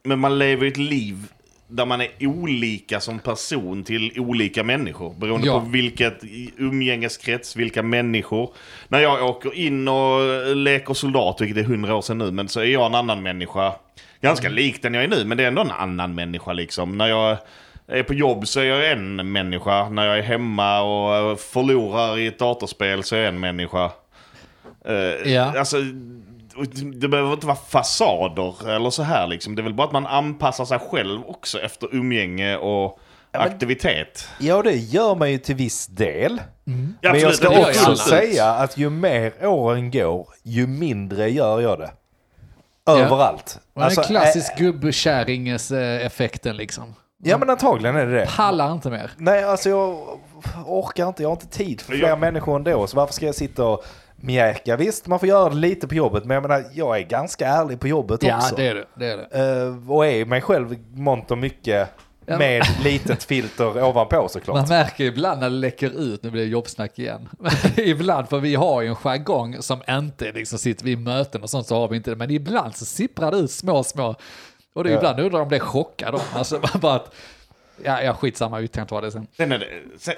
[0.04, 1.16] Men man lever ju ett liv
[1.68, 5.14] där man är olika som person till olika människor.
[5.18, 5.60] Beroende Ja.
[5.60, 6.18] på vilket
[6.56, 8.50] umgängeskrets, vilka människor.
[8.88, 12.60] När jag åker in och leker soldat, vilket är hundra år sedan nu, men så
[12.60, 13.72] är jag en annan människa.
[14.20, 16.98] Ganska lik den jag är nu, men det är ändå en annan människa liksom.
[16.98, 17.36] När jag
[17.86, 19.88] är på jobb så är jag en människa.
[19.88, 23.90] När jag är hemma och förlorar i ett datorspel så är jag en människa.
[24.84, 25.58] Eh, Ja.
[25.58, 25.76] Alltså,
[26.94, 29.54] det behöver inte vara fasader eller så här liksom.
[29.56, 32.98] Det är väl bara att man anpassar sig själv också efter umgänge och
[33.32, 34.28] men- aktivitet.
[34.40, 36.40] Ja, det gör man ju till viss del.
[37.00, 37.96] Ja, Men jag ska det också alla.
[37.96, 41.90] säga att ju mer åren går, ju mindre gör jag det.
[42.88, 43.60] Överallt.
[43.74, 46.94] Och Alltså, den klassisk eh, gubbkärringes-effekten liksom.
[47.24, 48.26] Ja, men antagligen är det det.
[48.36, 49.10] Pallar inte mer.
[49.16, 49.98] Nej, alltså jag
[50.66, 51.22] orkar inte.
[51.22, 52.86] Jag har inte tid för fler Jag- människor ändå.
[52.86, 53.84] Så varför ska jag sitta och
[54.26, 54.76] mjäka?
[54.76, 56.24] Visst, man får göra det lite på jobbet.
[56.24, 58.56] Men jag menar, jag är ganska ärlig på jobbet Ja, också.
[58.56, 58.84] det är det.
[58.94, 59.62] det, är det.
[59.66, 61.88] Eh, och är mig själv mångt och mycket
[62.28, 64.56] Ja, med litet filter ovanpå såklart.
[64.56, 67.28] Man märker ibland när det läcker ut, nu blir det jobbsnack igen.
[67.76, 71.50] ibland, för vi har ju en jargong som inte, liksom sitter vi i möten och
[71.50, 74.14] sånt så har vi inte det, men ibland så sipprar det ut små, små.
[74.74, 74.98] Och det är Ja.
[74.98, 76.18] ibland undrar om det är chockade.
[76.34, 77.14] Alltså bara att,
[77.84, 79.26] ja, ja skitsamma, vi kan ta det sen.
[79.36, 79.66] Sen är, det,
[79.98, 80.14] sen,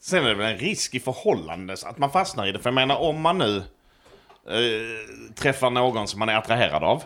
[0.00, 2.58] sen är det väl en risk i förhållande så att man fastnar i det.
[2.58, 3.56] För jag menar om man nu
[4.48, 7.02] eh, träffar någon som man är attraherad av.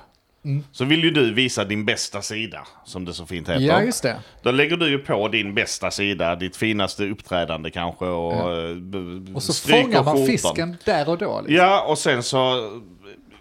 [0.73, 3.61] Så vill ju du visa din bästa sida, som det så fint heter.
[3.61, 4.17] Ja, just det.
[4.43, 8.05] Då lägger du ju på din bästa sida, ditt finaste uppträdande kanske.
[8.05, 8.69] Och, Ja.
[8.71, 10.27] eh, Och så fångar man skjortan.
[10.27, 11.41] fisken där och då.
[11.41, 11.57] Liksom.
[11.57, 12.71] Ja, och sen så...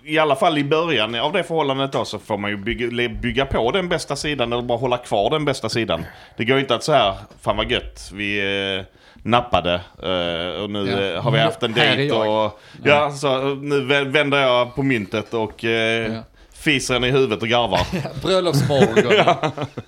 [0.10, 3.46] I alla fall i början av det förhållandet då så får man ju bygga, bygga
[3.46, 6.06] på den bästa sidan eller bara hålla kvar den bästa sidan.
[6.38, 8.40] Det går ju inte att så här, fan vad gött, vi
[8.78, 8.86] eh,
[9.24, 11.02] nappade eh, och nu Ja.
[11.16, 12.60] eh, har vi haft en dejt och...
[12.84, 16.24] Ja, så nu vä- vänder jag på myntet och eh, Ja.
[16.54, 17.80] fiser henne i huvudet och garvar.
[18.22, 19.36] Bröllopsmorgon.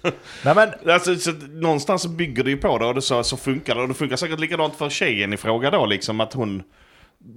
[0.45, 3.37] Nej, men, Alltså, så, någonstans så bygger det ju på det och det så, så
[3.37, 3.81] funkar det.
[3.81, 6.63] Och det funkar säkert likadant för tjejen i fråga då, liksom att hon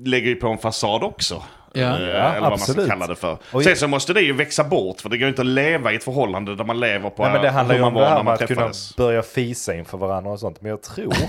[0.04, 1.42] lägger ju på en fasad också.
[1.74, 1.80] Ja.
[1.80, 2.90] Eh, Ja, eller vad man ska absolut.
[2.90, 3.36] kalla det för.
[3.52, 5.92] Och- Sen så måste det ju växa bort, för det går ju inte att leva
[5.92, 7.94] i ett förhållande där man lever på nej, men det handlar hur ju man om
[7.94, 8.96] det var här när med man att kunna träffades.
[8.96, 10.60] börja fisa inför varandra och sånt.
[10.60, 11.14] Men jag tror...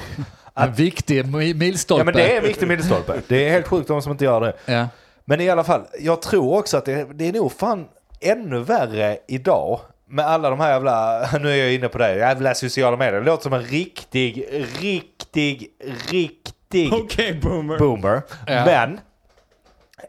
[0.55, 2.01] En viktig mi- milstolpe.
[2.01, 3.13] ja, men det är en viktig milstolpe.
[3.27, 4.53] Det är helt sjukt de som inte gör det.
[4.65, 4.87] Ja.
[5.25, 7.85] Men i alla fall, jag tror också att det, det är nog fan
[8.21, 9.79] ännu värre idag
[10.09, 13.19] med alla de här jävla, nu är jag inne på det, jävla sociala medier.
[13.19, 14.45] Det låter som en riktig,
[14.81, 15.67] riktig,
[16.11, 17.77] riktig Okej, boomer.
[17.77, 18.21] boomer.
[18.47, 18.65] Ja.
[18.65, 18.99] Men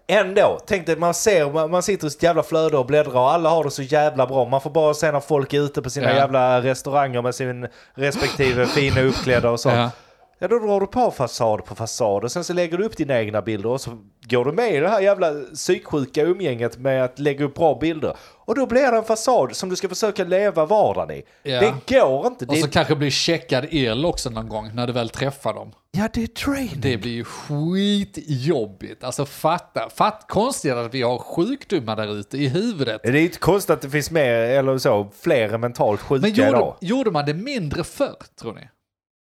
[0.07, 3.31] ändå, tänk dig man ser, man, man sitter i sitt jävla flöde och bläddrar och
[3.33, 4.45] alla har det så jävla bra.
[4.49, 6.17] Man får bara se när folk är ute på sina Ja.
[6.17, 9.75] jävla restauranger med sin respektive fina uppklädda och sånt.
[9.77, 9.91] Ja.
[10.39, 13.19] Ja, då drar du på fasad på fasad och sen så lägger du upp dina
[13.21, 13.91] egna bilder och så
[14.29, 18.17] går du med i det här jävla psyksjuka umgänget med att lägga upp bra bilder.
[18.47, 21.23] Och då blir det en fasad som du ska försöka leva vardagen i.
[21.43, 21.61] Ja.
[21.61, 22.45] Det går inte.
[22.47, 25.73] Och Det, så kanske blir checkad el också någon gång när du väl träffar dem.
[25.93, 26.81] ja, det är draining.
[26.81, 29.05] Det blir ju skitjobbigt.
[29.05, 33.01] Alltså fatta, fatt konstigt att vi har sjukdomar där ute i huvudet.
[33.03, 36.49] Det är inte konstigt att det finns mer, eller så, fler mentalt sjuka Men gjorde,
[36.49, 36.77] idag.
[36.81, 38.69] gjorde man det mindre förr, tror ni?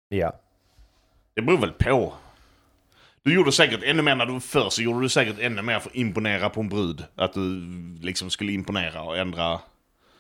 [0.10, 0.34] Ja.
[1.36, 2.14] Det beror väl på.
[3.24, 5.80] Du gjorde säkert ännu mer när du var förr, så gjorde du säkert ännu mer
[5.80, 7.04] för att imponera på en brud.
[7.16, 7.62] Att du
[8.02, 9.60] liksom skulle imponera och ändra.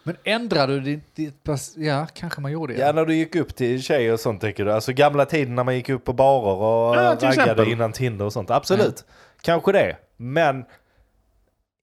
[0.03, 2.79] Men ändrade du ditt, ditt pass- Ja, kanske man gjorde det.
[2.79, 4.71] Ja, när du gick upp till tjejer och sånt tänker du.
[4.73, 7.71] Alltså gamla tiden när man gick upp på barer och Ja, till raggade exempel.
[7.71, 8.49] innan Tinder och sånt.
[8.49, 9.05] Absolut.
[9.41, 9.97] Kanske det.
[10.17, 10.65] Men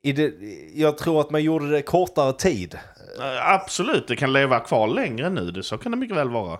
[0.02, 0.32] i det,
[0.74, 2.74] jag tror att man gjorde det kortare tid.
[3.20, 5.50] Eh, absolut, det kan leva kvar längre nu.
[5.50, 6.58] Det, så kan det mycket väl vara.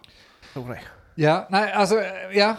[0.53, 0.81] Tror det.
[1.15, 1.95] Ja, nej, alltså,
[2.33, 2.57] ja.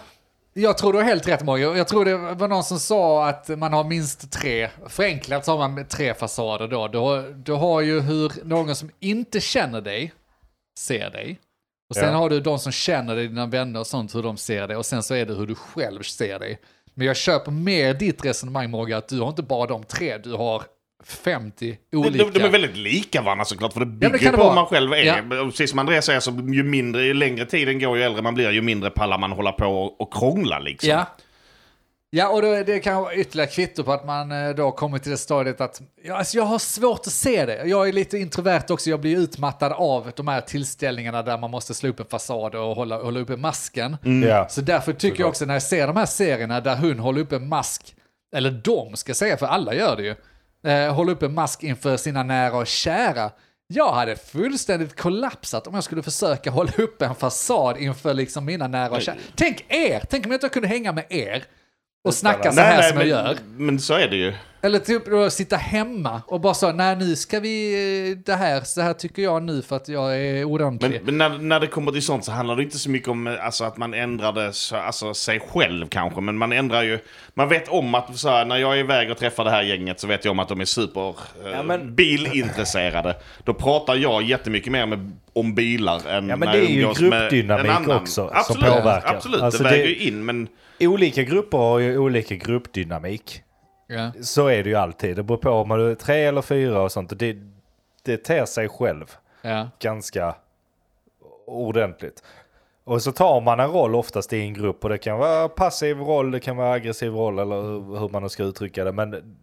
[0.53, 1.77] Jag tror du har helt rätt Morgan.
[1.77, 5.69] Jag tror det var någon som sa att man har minst tre, förenklat så har
[5.69, 6.87] man tre fasader då.
[6.87, 10.13] Du har, du har ju hur någon som inte känner dig
[10.79, 11.39] ser dig.
[11.89, 12.17] Och sen Ja.
[12.17, 14.77] har du de som känner dig, dina vänner och sånt, hur de ser dig.
[14.77, 16.59] Och sen så är det hur du själv ser dig.
[16.93, 20.33] Men jag köper mer ditt resonemang Morgan, att du har inte bara de tre, du
[20.33, 20.63] har
[21.03, 22.23] 50 De, olika.
[22.23, 24.65] de, de är väldigt lika varandra såklart, för det bygger kan det på hur man
[24.65, 25.03] själv är.
[25.03, 25.15] Ja.
[25.29, 28.51] Precis som Andreas säger, så ju mindre, ju längre tiden går, ju äldre man blir,
[28.51, 30.89] ju mindre pallar man hålla på och, och krångla liksom.
[30.89, 31.05] Ja.
[32.13, 35.11] Ja, och det, det kan vara ytterligare kvitto på att man eh, då kommer till
[35.11, 37.63] det stadiet att ja, alltså jag har svårt att se det.
[37.65, 41.73] Jag är lite introvert också, jag blir utmattad av de här tillställningarna där man måste
[41.73, 43.97] slå upp en fasad och hålla, hålla uppe masken.
[44.23, 44.47] Ja.
[44.49, 47.31] Så därför tycker jag också när jag ser de här serierna där hon håller upp
[47.31, 47.95] en mask,
[48.35, 50.15] eller de ska säga, för alla gör det ju,
[50.63, 53.31] eh, håller upp en mask inför sina nära och kära.
[53.67, 58.67] Jag hade fullständigt kollapsat om jag skulle försöka hålla upp en fasad inför liksom mina
[58.67, 59.15] nära och kära.
[59.35, 61.43] Tänk er, tänk om jag inte kunde hänga med er
[62.03, 63.37] och snacka så här som men, jag gör.
[63.57, 64.33] men så är det ju.
[64.63, 67.73] Eller typ då sitta hemma och bara så, nej nu ska vi,
[68.11, 70.89] eh, det här, så här tycker jag nu för att jag är ordentlig.
[70.91, 73.27] Men, men när, när det kommer till sånt så handlar det inte så mycket om
[73.27, 76.21] eh, alltså, att man ändrar det, så, alltså, sig själv kanske.
[76.21, 76.99] Men man ändrar ju,
[77.33, 79.99] man vet om att så här, när jag är iväg och träffar det här gänget
[79.99, 81.09] så vet jag om att de är super
[81.45, 83.15] eh, Ja, men- bilintresserade.
[83.43, 86.93] Då pratar jag jättemycket mer med, om bilar än Ja, men när det är ju
[86.93, 87.97] gruppdynamik en annan.
[88.01, 89.15] också som absolut, påverkar.
[89.15, 90.25] Absolut, Alltså, det det- väger ju in.
[90.25, 90.47] Men
[90.79, 93.41] Olika grupper har ju olika gruppdynamik.
[93.91, 94.11] Ja.
[94.21, 95.15] Så är det ju alltid.
[95.15, 97.19] Det beror på om man är tre eller fyra och sånt.
[97.19, 97.37] Det,
[98.03, 99.69] det ter sig själv Ja.
[99.79, 100.35] ganska
[101.47, 102.23] ordentligt.
[102.83, 105.97] Och så tar man en roll oftast i en grupp och det kan vara passiv
[105.97, 107.61] roll, det kan vara aggressiv roll eller
[107.99, 108.91] hur, man ska uttrycka det.
[108.91, 109.35] Men,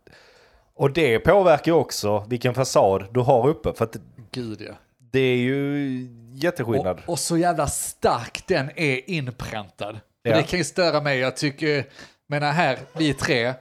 [0.75, 3.73] och det påverkar ju också vilken fasad du har uppe.
[3.73, 3.97] För att
[4.31, 4.75] Gud ja.
[4.99, 7.01] det är ju jätteskillnad.
[7.07, 10.01] Och, och så jävla stark den är inpräntad.
[10.23, 10.37] Ja.
[10.37, 11.19] Det kan ju störa mig.
[11.19, 11.85] Jag tycker,
[12.27, 13.55] menar här, vi tre,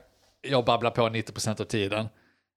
[0.49, 2.07] jag babblar på 90% av tiden.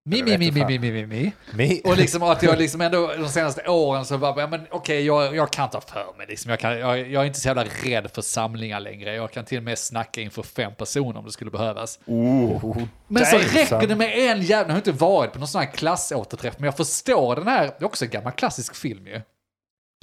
[0.04, 1.80] Mi, mi, mi, mi, mi, mi, mi, mi.
[1.84, 5.36] Och liksom att jag liksom ändå de senaste åren så bara, ja, men okej, jag,
[5.36, 6.50] jag kan ta för mig liksom.
[6.50, 9.14] Jag, kan, jag, jag är inte så jävla rädd för samlingar längre.
[9.14, 11.98] Jag kan till och med snacka inför fem personer om det skulle behövas.
[12.06, 15.60] Oh, Men så räcker det med en jävla, jag har inte varit på någon sån
[15.60, 19.20] här klassåterträff, men jag förstår den här, det är också en gammal klassisk film ju.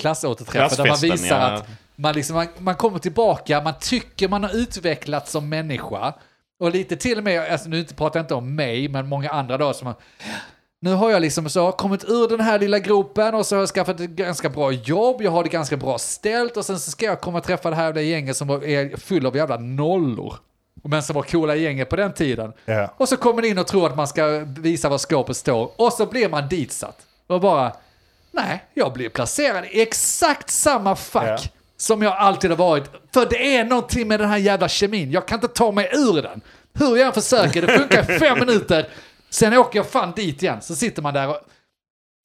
[0.02, 1.45] Klassåterträff, där man visar ja.
[1.45, 6.13] att man, liksom, man, man kommer tillbaka, man tycker man har utvecklats som människa.
[6.60, 9.58] Och lite till och med, alltså, nu pratar jag inte om mig, men många andra
[9.58, 9.96] då som har,
[10.80, 13.70] nu har jag liksom så kommit ur den här lilla gropen och så har jag
[13.70, 17.06] skaffat ett ganska bra jobb, jag har det ganska bra ställt och sen så ska
[17.06, 20.36] jag komma och träffa det här jävla gänget som är full av jävla nollor.
[20.84, 22.54] Men som var coola gänget på den tiden.
[22.65, 22.93] Ja.
[22.98, 25.93] Och så kommer man in och tror att man ska visa var skåpet står och
[25.93, 26.98] så blir man ditsatt.
[27.28, 27.74] Och bara,
[28.32, 31.57] nej, jag blir placerad i exakt samma fack Ja.
[31.78, 32.84] Som jag alltid har varit.
[33.13, 36.22] För det är någonting med den här jävla kemin, jag kan inte ta mig ur
[36.22, 36.42] den.
[36.74, 38.90] Hur jag än försöker, det funkar i fem minuter,
[39.30, 40.62] sen åker jag fan dit igen.
[40.62, 41.40] Så sitter man där och,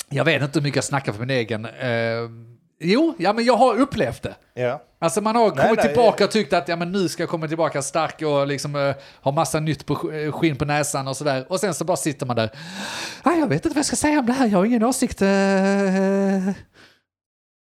[0.09, 2.31] jag vet inte hur mycket jag snackar för min egen, eh,
[2.81, 4.35] jo, ja men jag har upplevt det.
[4.55, 4.83] Ja.
[4.99, 7.49] Alltså man har kommit nej, tillbaka och tyckt att ja, men nu ska jag komma
[7.49, 11.47] tillbaka stark och liksom uh, ha massa nytt på, eh, skinn på näsan och sådär.
[11.49, 12.51] Och sen så bara sitter man där.
[13.23, 15.23] Ah, jag vet inte vad jag ska säga om det här, jag har ingen åsikt.
[15.23, 15.29] eh."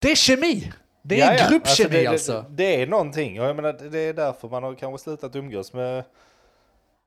[0.01, 0.73] det är kemi.
[1.03, 2.45] Det är Ja, gruppkemi det, alltså.
[2.51, 6.05] Det, är någonting och jag menar det är därför man har kanske slutat umgås med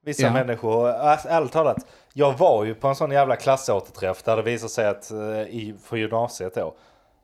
[0.05, 0.33] vissa Ja.
[0.33, 0.89] människor.
[0.89, 1.77] Ärligt talat,
[2.13, 5.75] jag var ju på en sån jävla klassåterträff där det visade sig att, eh, i,
[5.83, 6.73] för gymnasiet då,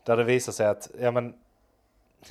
[0.05, 1.33] där det visade sig att, ja men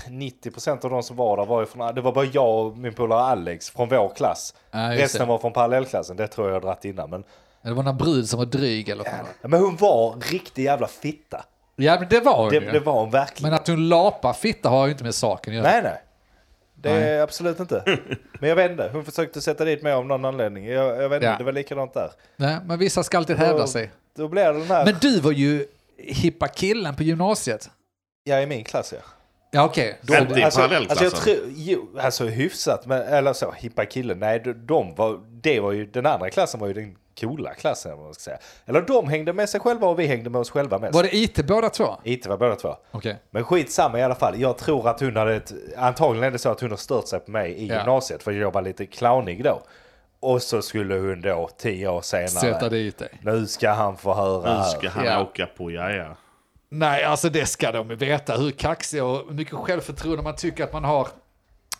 [0.09, 2.95] 90% av de som var där var ju från, det var bara jag och min
[2.95, 4.55] polare Alex från vår klass.
[4.71, 5.27] Ja, Resten det.
[5.27, 7.11] var från parallellklassen, det tror jag jag dragit innan.
[7.11, 7.25] Men,
[7.63, 9.13] det var någon brud som var dryg eller vad.
[9.43, 11.45] ja, men hon var riktig jävla fitta.
[11.81, 12.71] Ja, men det var hon Det, ju.
[12.71, 13.51] det var hon verkligen.
[13.51, 15.71] Men att hon lapar fitta har ju inte med saken att göra.
[15.73, 16.03] Nej, nej.
[16.75, 17.03] Det Nej.
[17.13, 17.83] är absolut inte.
[18.41, 20.67] Men jag vet inte, hon försökte sätta dit mig av någon anledning.
[20.67, 21.35] Jag, jag vet inte, Ja.
[21.39, 22.11] det var likadant där.
[22.37, 23.91] Nej, men vissa ska alltid hävda sig.
[24.17, 25.67] Då blev det den här, Men du var ju
[25.99, 27.71] hippa killen på gymnasiet.
[28.25, 29.03] jag är i min klass ja.
[29.51, 29.99] Ja, okej.
[30.03, 31.07] Det är alltså, parallellklassen.
[31.07, 35.21] alltså, jag tror, jo, alltså hyfsat, men, eller så, hippa killen, nej de, de var,
[35.43, 38.23] det var ju, den andra klassen var ju den coola klassen, eller vad man ska
[38.23, 38.39] säga.
[38.67, 40.95] Eller de hängde med sig själva och vi hängde med oss själva mest.
[40.95, 41.97] Var det IT båda två?
[42.05, 42.77] IT var båda två.
[42.91, 43.17] Okej.
[43.31, 44.41] Men skitsamma i alla fall.
[44.41, 47.21] Jag tror att hon hade, ett, antagligen är det så att hon har stört sig
[47.21, 47.75] på mig i Ja.
[47.79, 49.63] gymnasiet för jag var lite clownig då.
[50.21, 53.09] Och så skulle hon då tio år senare, Sätta dit dig.
[53.23, 55.23] nu ska han få höra Nu ska han Ja.
[55.23, 56.17] åka på, ja ja.
[56.71, 58.37] Nej, alltså det ska de veta.
[58.37, 61.09] Hur kaxig och hur mycket självförtroende man tycker att man har.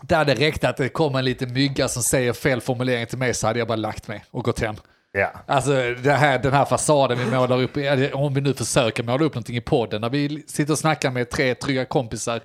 [0.01, 3.35] Där det räckte att det kom en liten mygga som säger fel formulering till mig
[3.35, 4.77] så hade jag bara lagt mig och gått hem.
[5.13, 5.33] Ja.
[5.47, 5.73] Alltså
[6.05, 7.77] här, den här fasaden vi målar upp,
[8.15, 11.31] om vi nu försöker måla upp någonting i podden, när vi sitter och snackar med
[11.31, 12.41] tre trygga kompisar,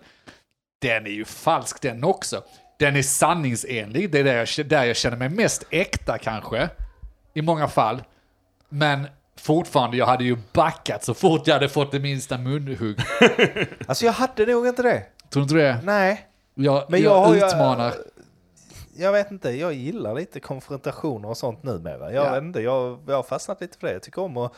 [0.82, 2.44] den är ju falsk den också.
[2.80, 6.70] Den är sanningsenlig, det är där jag, där jag känner mig mest äkta kanske.
[7.34, 8.04] I många fall.
[8.70, 9.08] Men
[9.40, 13.00] fortfarande, jag hade ju backat så fort jag hade fått det minsta munhugg.
[13.88, 15.04] Alltså jag hade nog inte det.
[15.30, 15.80] Tror du inte det?
[15.84, 16.28] Nej.
[16.56, 17.86] Jag, Men jag, jag utmanar.
[17.86, 17.94] Jag
[19.12, 22.14] vet inte, jag gillar lite konfrontationer och sånt numera.
[22.14, 22.32] Jag Ja.
[22.34, 23.94] vet inte, jag, jag har fastnat lite för det.
[23.94, 24.54] Jag tycker om att...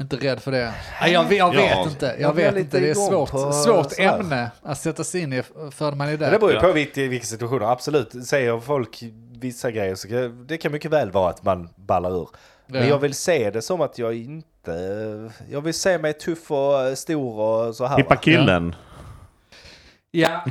[0.00, 0.74] Inte rädd för det.
[1.00, 1.88] Nej, jag, jag vet Ja.
[1.88, 2.06] inte.
[2.06, 2.80] Jag Jag vet lite inte.
[2.80, 5.42] Det är svårt, svårt ämne att sätta sig in i
[5.72, 6.30] för man är där.
[6.30, 7.66] det beror ju på vilka, vilka situationer.
[7.72, 9.02] Absolut, säger folk
[9.40, 10.08] vissa grejer så
[10.46, 12.28] det kan mycket väl vara att man ballar ur.
[12.66, 12.88] Men Ja.
[12.88, 15.30] jag vill se det som att jag inte...
[15.50, 17.96] Jag vill se mig tuff och stor och så här.
[17.96, 18.74] Hippa killen.
[18.78, 18.93] Ja,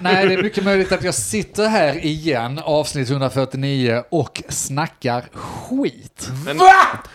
[0.02, 6.30] nej, det är mycket möjligt att jag sitter här igen, avsnitt 149, och snackar skit.
[6.46, 6.58] Men,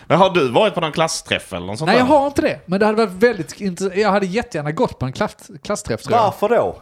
[0.07, 2.13] men har du varit på någon klassträff eller något sånt Nej, jag där?
[2.15, 2.59] har inte det.
[2.65, 3.97] Men det hade varit väldigt intressant.
[3.97, 6.23] Jag hade jättegärna gått på en klass, klassträff tror jag.
[6.23, 6.81] Varför då?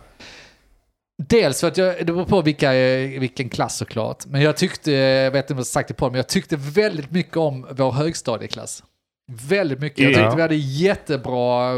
[1.23, 4.25] Dels för att jag, det beror på vilka, eh, vilken klass såklart.
[4.25, 7.11] Men jag tyckte, jag vet inte om jag sagt det på men jag tyckte väldigt
[7.11, 8.83] mycket om vår högstadieklass.
[9.31, 9.99] Väldigt mycket.
[9.99, 10.17] Jag Ja.
[10.17, 11.73] tyckte vi hade jättebra,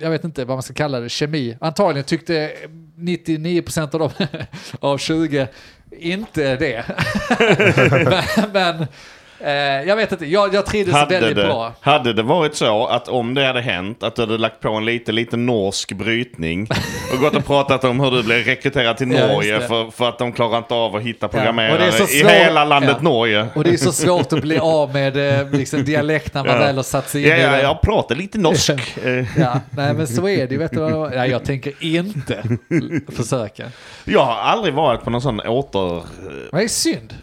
[0.00, 1.56] jag vet inte vad man ska kalla det, kemi.
[1.60, 2.52] Antagligen tyckte
[3.00, 4.10] 99% av dem,
[4.80, 5.48] av 20,
[5.90, 6.84] inte det.
[8.52, 8.86] men men
[9.44, 9.52] eh,
[9.88, 11.72] jag vet inte, jag, jag trivdes Hade väldigt det, bra.
[11.80, 14.84] hade det varit så att om det hade hänt att du hade lagt på en
[14.84, 16.68] lite, lite norsk brytning
[17.14, 19.68] och gått och pratat om hur du blev rekryterad till Ja, Norge det.
[19.68, 22.96] för, för att de klarar inte av att hitta programmerare är så i hela landet
[22.98, 23.02] ja.
[23.02, 23.46] Norge.
[23.54, 26.58] Och det är så svårt att bli av med eh, liksom, dialekt när man Ja.
[26.60, 27.62] väl har satt sig in Ja, i ja, det.
[27.62, 28.70] jag pratar lite norsk.
[29.38, 30.56] Ja, nej men så är det.
[30.56, 31.10] Vet du vad?
[31.14, 32.42] Nej, jag tänker inte
[33.16, 33.64] försöka.
[34.04, 36.02] Jag har aldrig varit på någon sån åter...
[36.52, 37.14] det är synd.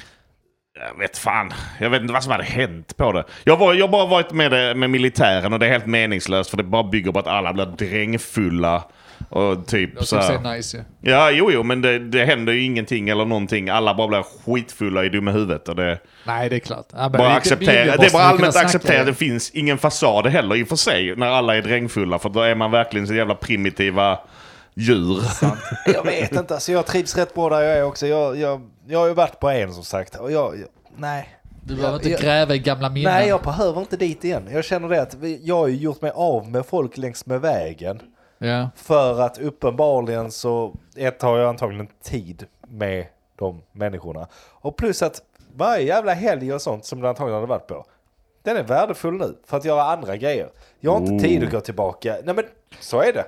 [0.80, 1.54] Jag vet fan.
[1.80, 3.24] Jag vet inte vad som hade hänt på det.
[3.44, 6.50] Jag, var, jag har bara varit med, det, med militären och det är helt meningslöst
[6.50, 8.84] för det bara bygger på att alla blir drängfulla.
[9.30, 10.56] Och typ Jag så här.
[10.56, 11.12] nice ju.
[11.12, 13.70] Ja, jo, jo, men det, det händer ju ingenting eller någonting.
[13.70, 15.70] Alla bara blir skitfulla i dumma huvudet.
[15.70, 16.88] Och det, Nej, det är klart.
[16.94, 17.98] Ja, bara acceptera.
[17.98, 19.04] Det är bara allmänt acceptera.
[19.04, 22.20] Det finns ingen fasad heller i och för sig när alla är drängfulla.
[22.20, 24.20] För då är man verkligen så jävla primitiva
[24.78, 25.24] djur.
[25.86, 28.08] Jag vet inte, alltså jag trivs rätt bra där jag är också.
[28.08, 30.16] Jag, jag, jag har ju varit på en som sagt.
[30.16, 31.30] Och jag, jag, nej.
[31.64, 33.14] Du behöver inte jag, gräva i gamla minnen.
[33.14, 34.50] Nej, jag behöver inte dit igen.
[34.52, 37.42] Jag känner det att vi, jag har ju gjort mig av med folk längs med
[37.42, 38.02] vägen.
[38.38, 38.70] Ja.
[38.76, 44.28] För att uppenbarligen så, ett har jag antagligen tid med de människorna.
[44.36, 45.22] Och plus att
[45.56, 47.86] varje jävla helg och sånt som du antagligen hade varit på.
[48.44, 50.50] Den är värdefull nu för att göra andra grejer.
[50.80, 52.18] Jag har inte tid att gå tillbaka.
[52.24, 52.46] Nej men
[52.80, 53.26] så är det.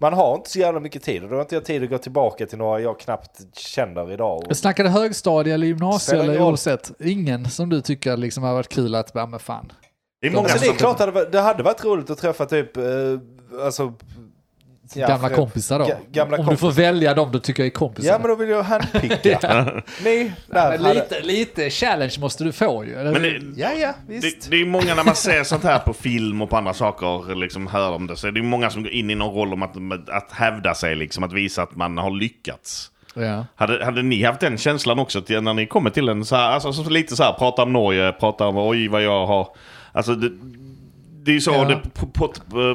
[0.00, 1.98] Man har inte så jävla mycket tid och då har inte jag tid att gå
[1.98, 4.44] tillbaka till några jag knappt känner idag.
[4.48, 6.92] Jag snackade högstadie eller gymnasium Spelar eller oavsett.
[7.00, 9.72] Ingen som du tycker liksom har varit kul att, ja men fan.
[10.20, 12.76] Det är många Alltså det är klart att det hade varit roligt att träffa typ,
[12.76, 12.84] eh,
[13.64, 13.94] alltså...
[14.94, 15.84] ja, gamla kompisar då.
[15.84, 18.08] Ga- gamla Om kompis- du får välja dem du tycker är kompisar.
[18.12, 19.38] Ja men då vill jag handpicka.
[20.04, 22.94] Ni, där hade- lite, lite challenge måste du få ju.
[22.96, 24.50] Men det, Ja ja, det, visst.
[24.50, 27.66] det är många när man ser sånt här på film och på andra saker, liksom
[27.66, 29.76] hör om det, så är det många som går in i någon roll om att,
[30.10, 32.90] att hävda sig, liksom, att visa att man har lyckats.
[33.14, 33.46] ja.
[33.54, 36.50] Hade, hade ni haft den känslan också till, när ni kommer till en så här,
[36.50, 39.48] alltså så lite så här, prata om Norge, prata om oj vad jag har,
[39.92, 40.30] alltså det,
[41.26, 41.64] det är ju så Ja.
[41.64, 42.32] det på, på,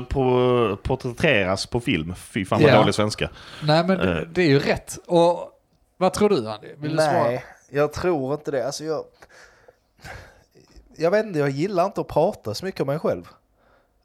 [0.10, 2.16] på, porträtteras på film.
[2.16, 2.78] Fy fan vad Ja.
[2.78, 3.30] dålig svenska.
[3.64, 4.98] Nej men det, det är ju rätt.
[5.08, 5.52] Och
[5.98, 6.68] vad tror du Andy?
[6.78, 7.24] Vill du svara?
[7.24, 8.66] Nej, jag tror inte det.
[8.66, 9.04] Alltså jag...
[10.98, 13.28] Jag vet inte, jag gillar inte att prata så mycket om mig själv.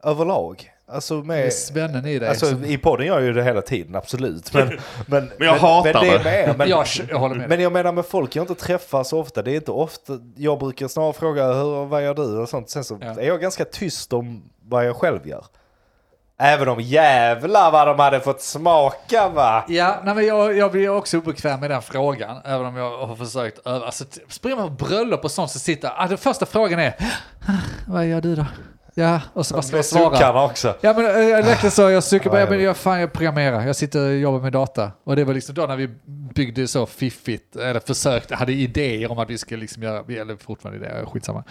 [0.03, 0.71] Överlag.
[0.89, 1.47] Alltså Det med...
[1.47, 2.29] är svennen i dig.
[2.29, 4.53] Alltså som- i podden gör jag ju det hela tiden, absolut.
[4.55, 4.69] Men,
[5.07, 6.25] men, Men jag hatar men det.
[6.25, 7.49] Med, men, jag, jag håller med.
[7.49, 9.43] men jag menar med folk jag inte träffar så ofta.
[9.43, 10.13] Det är inte ofta.
[10.37, 12.71] Jag brukar snarare fråga hur, vad gör du och sånt.
[12.71, 13.07] Sen så Ja.
[13.21, 15.45] är jag ganska tyst om vad jag själv gör.
[16.39, 19.65] Även om jävlar vad de hade fått smaka va.
[19.69, 23.17] Ja, nej, men jag, jag blir också obekväm med den frågan, även om jag har
[23.17, 23.87] försökt öva.
[23.87, 26.95] Alltså, springer man på bröllop och sånt så sitter, ah, den första frågan är,
[27.89, 28.45] vad gör du då?
[28.99, 30.45] Ja, och så bara ska jag svara.
[30.45, 30.75] också.
[30.81, 33.77] Ja men jag verkligen så, jag suckar bara, Ja, men jag, fan, jag programmerar, jag
[33.77, 34.93] sitter och jobbar med data.
[35.05, 35.89] Och det var liksom då när vi
[36.35, 40.87] byggde så fiffigt, eller försökte, hade idéer om att vi skulle liksom göra, eller fortfarande
[40.87, 41.45] idéer, skitsamma.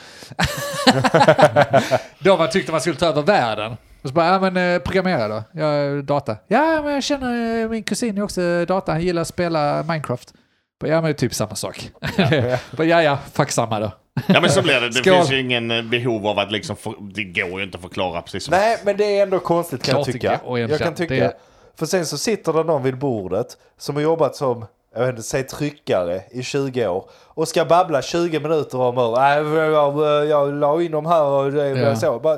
[2.20, 3.72] då man tyckte man skulle ta över världen.
[4.02, 6.38] Och så bara, ja men eh, programmera då, jag data.
[6.48, 10.34] Ja men jag känner, eh, min kusin är också data, han gillar att spela Minecraft.
[10.82, 11.92] Bara, Ja men det är typ samma sak.
[12.72, 13.92] Bara, ja ja, fuck samma då.
[14.28, 14.88] Ja men så blir det.
[14.90, 15.14] Det Skål.
[15.14, 18.22] finns ju ingen eh, behov av att liksom, för, det går ju inte att förklara
[18.22, 20.40] precis som Nej, men det är ändå konstigt kan jag Klart det tycka.
[20.46, 21.14] går, Jag kan tycka.
[21.16, 21.38] Det
[21.76, 25.24] För sen så sitter det någon vid bordet som har jobbat som, jag vet inte,
[25.24, 27.10] säg tryckare i 20 år.
[27.14, 31.24] Och ska babbla 20 minuter om hur, "Nej, jag, jag, jag la in dem här
[31.24, 31.96] och det Ja.
[31.96, 32.20] så.
[32.20, 32.38] Bara,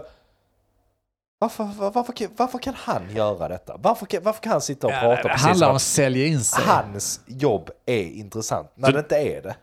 [1.39, 3.75] Varför, var- varför, kan- varför kan han göra detta?
[3.79, 6.39] Varför kan, varför kan han sitta och Ja, prata det handlar om att sälja in
[6.43, 6.63] sig.
[6.67, 9.55] hans jobb är intressant när Så- det inte är det?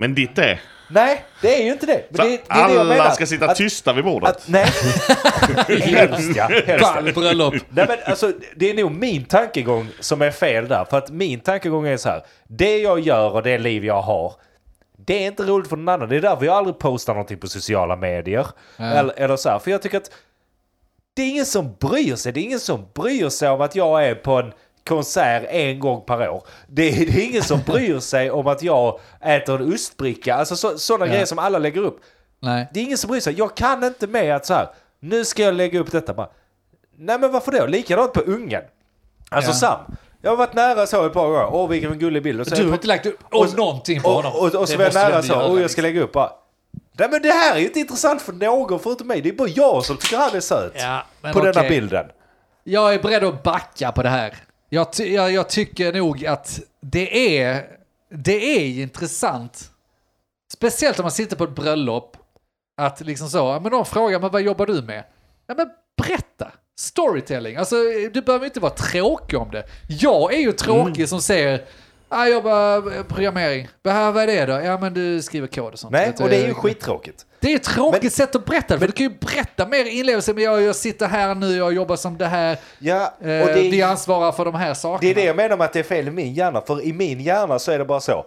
[0.00, 0.60] Men ditt är.
[0.88, 2.04] Nej, det är ju inte det.
[2.08, 3.10] Men Så det, det det jag alla menar.
[3.10, 4.28] ska sitta Att- tysta vid bordet.
[4.30, 4.64] Att, nej,
[5.80, 6.48] helst ja.
[6.66, 7.14] Helst.
[7.14, 7.54] bröllop.
[7.68, 10.84] Nej, men alltså, det är nog min tankegång som är fel där.
[10.84, 12.22] För att min tankegång är så här.
[12.48, 14.32] Det jag gör och det liv jag har.
[15.06, 16.08] Det är inte roligt för någon annan.
[16.08, 18.46] Det är därför jag aldrig postar någonting på sociala medier.
[18.78, 19.58] Eller, eller så här.
[19.58, 20.10] För jag tycker att
[21.14, 22.32] det är ingen som bryr sig.
[22.32, 24.52] Det är ingen som bryr sig om att jag är på en
[24.94, 26.42] konsert en gång per år.
[26.68, 30.34] Det är, det är ingen som bryr sig om att jag äter en ostbricka.
[30.34, 32.00] Alltså så, sådana grejer som alla lägger upp.
[32.40, 32.68] Nej.
[32.74, 33.34] Det är ingen som bryr sig.
[33.38, 34.68] Jag kan inte med att så här,
[35.00, 36.14] nu ska jag lägga upp detta.
[36.14, 36.28] Bara,
[36.98, 37.66] Nej men varför då?
[37.66, 38.62] Likadant på ungen.
[39.30, 39.54] Alltså Ja.
[39.54, 39.96] Sam.
[40.22, 41.46] Jag har varit nära så ett par gånger.
[41.54, 42.40] Åh vilken gullig bild.
[42.40, 44.32] Och så Du har inte lagt upp och, någonting på och, honom.
[44.32, 45.34] och, och, så Det var jag nära så.
[45.34, 45.82] Och jag ska liksom.
[45.82, 46.32] lägga upp bara.
[46.92, 49.20] Nej men det här är ju inte intressant för någon förutom mig.
[49.20, 50.72] Det är bara jag som tycker han är söt.
[50.74, 51.68] Ja, på denna okej.
[51.68, 52.06] bilden.
[52.64, 54.34] Jag är beredd att backa på det här.
[54.72, 57.66] Jag, jag, jag tycker nog att det är,
[58.10, 59.70] det är intressant.
[60.52, 62.16] Speciellt om man sitter på ett bröllop.
[62.76, 65.04] Att liksom så, men de frågar men vad jobbar du med?
[65.46, 65.70] Ja men
[66.02, 66.52] berätta.
[66.78, 67.56] Storytelling.
[67.56, 67.76] Alltså
[68.12, 69.64] du behöver inte vara tråkig om det.
[69.88, 71.06] Jag är ju tråkig Mm.
[71.06, 71.64] som säger
[72.10, 73.68] Jag jobbar eh, programmering.
[73.82, 74.60] Vad vad är det då?
[74.66, 75.92] Ja men du skriver kod och sånt.
[75.92, 77.26] Nej, och det är ju skittråkigt.
[77.40, 80.34] det är ett tråkigt Men- sätt att berätta för du kan ju berätta mer inlevelse.
[80.34, 82.58] Men jag, jag sitter här nu, jag jobbar som det här.
[82.78, 84.98] Ja, och Eh, det Vi är, ansvarar för de här sakerna.
[85.00, 86.60] det är det jag menar med att det är fel i min hjärna.
[86.66, 88.26] För i min hjärna så är det bara så.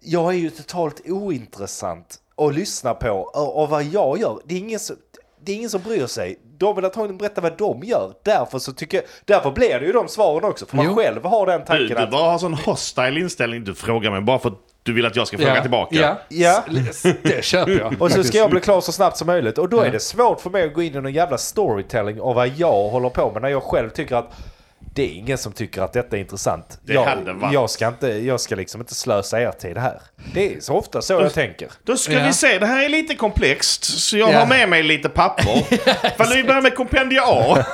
[0.00, 4.40] Jag är ju totalt ointressant att lyssna på och, och vad jag gör.
[4.44, 4.96] Det är ingen som,
[5.44, 6.38] det är ingen som bryr sig.
[6.58, 8.12] De vill antagligen berätta vad de gör.
[8.24, 10.66] Därför, så tycker, jag- därför blir det ju de svaren också.
[10.66, 10.94] För man Jo.
[10.94, 12.10] själv har den Du, tanken du att...
[12.10, 13.64] bara har sån hostile inställning.
[13.64, 15.62] Du frågar mig bara för att du vill att jag ska fråga ja.
[15.62, 15.94] tillbaka.
[15.96, 16.18] Ja.
[16.28, 16.62] Ja.
[16.90, 18.02] S- det köper jag.
[18.02, 19.58] Och så ska jag bli klar så snabbt som möjligt.
[19.58, 19.90] Och då är Ja.
[19.90, 23.08] det svårt för mig att gå in i någon jävla storytelling av vad jag håller
[23.08, 23.42] på med.
[23.42, 24.30] När jag själv tycker att
[24.94, 26.78] det är ingen som tycker att detta är intressant.
[26.82, 27.52] Det jag, hade varit.
[27.54, 30.00] jag, ska inte, jag ska liksom inte slösa er tid här.
[30.34, 31.68] Det är så ofta så jag tänker.
[31.84, 32.26] Då ska Ja.
[32.26, 33.84] vi se, det här är lite komplext.
[33.84, 34.38] Så jag Ja.
[34.38, 36.16] har med mig lite papper.
[36.16, 37.64] Fall vi börjar med kompendia A.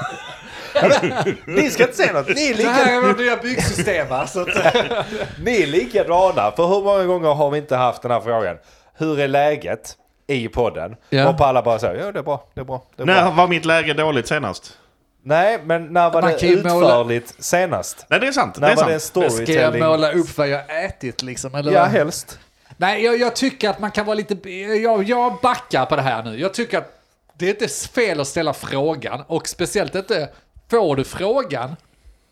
[1.46, 2.28] Ni ska inte säga något.
[2.28, 4.06] Ni är Det här lika, är vårt nya byggsystem.
[4.28, 4.48] Så att,
[5.44, 6.52] ni är likadana.
[6.56, 8.56] För hur många gånger har vi inte haft den här frågan?
[8.98, 9.96] Hur är läget
[10.26, 10.96] i podden?
[11.08, 11.28] Ja.
[11.28, 12.82] Och på alla bara säger ja det är bra, det är bra.
[12.96, 13.14] Det är bra.
[13.14, 14.78] När var mitt läge dåligt senast?
[15.22, 18.06] Nej, men när var Man det kan ju måla- utförligt senast?
[18.08, 18.54] Nej, det är sant.
[18.54, 19.10] Det När är var det en sant.
[19.12, 19.82] ska jag storytelling?
[19.84, 21.54] måla upp vad jag ätit liksom?
[21.54, 21.88] Eller Ja, vad?
[21.88, 22.38] helst.
[22.76, 24.50] Nej, jag, jag tycker att man kan vara lite...
[24.82, 26.40] Jag, jag backar på det här nu.
[26.40, 27.00] Jag tycker att
[27.34, 30.28] det är inte fel att ställa frågan och speciellt inte
[30.70, 31.76] får du frågan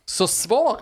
[0.07, 0.78] så svara.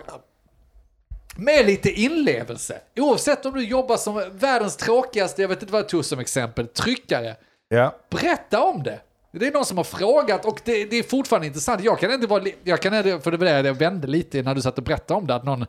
[1.37, 2.79] Med lite inlevelse.
[2.97, 6.67] Oavsett om du jobbar som världens tråkigaste, jag vet inte vad jag tog som exempel,
[6.69, 7.35] tryckare.
[7.69, 7.95] Ja.
[8.11, 9.01] Berätta om det.
[9.39, 11.85] Det är någon som har frågat och det, det är fortfarande intressant.
[11.85, 14.55] Jag kan inte vara, jag kan inte, för det var det jag vände lite när
[14.55, 15.67] du satt och berättade om det, att någon,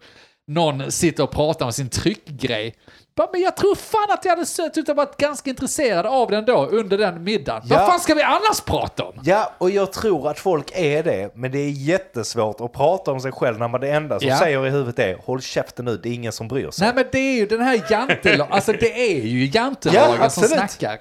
[0.48, 2.76] någon sitter och pratar om sin tryckgrej.
[3.16, 6.30] Bara, Men jag tror fan att jag hade sett ut att varit ganska intresserad av
[6.32, 7.62] den då under den middagen.
[7.66, 7.78] Ja.
[7.78, 9.14] Vad fan ska vi annars prata om?
[9.24, 11.32] Ja, och jag tror att folk är det.
[11.36, 14.38] Men det är jättesvårt att prata om sig själv när man det enda som Ja.
[14.40, 16.86] säger i huvudet är håll käften nu, det är ingen som bryr sig.
[16.88, 20.44] Nej men det är ju den här jantelagen, alltså det är ju jantelagen Ja, som
[20.44, 21.00] snackar.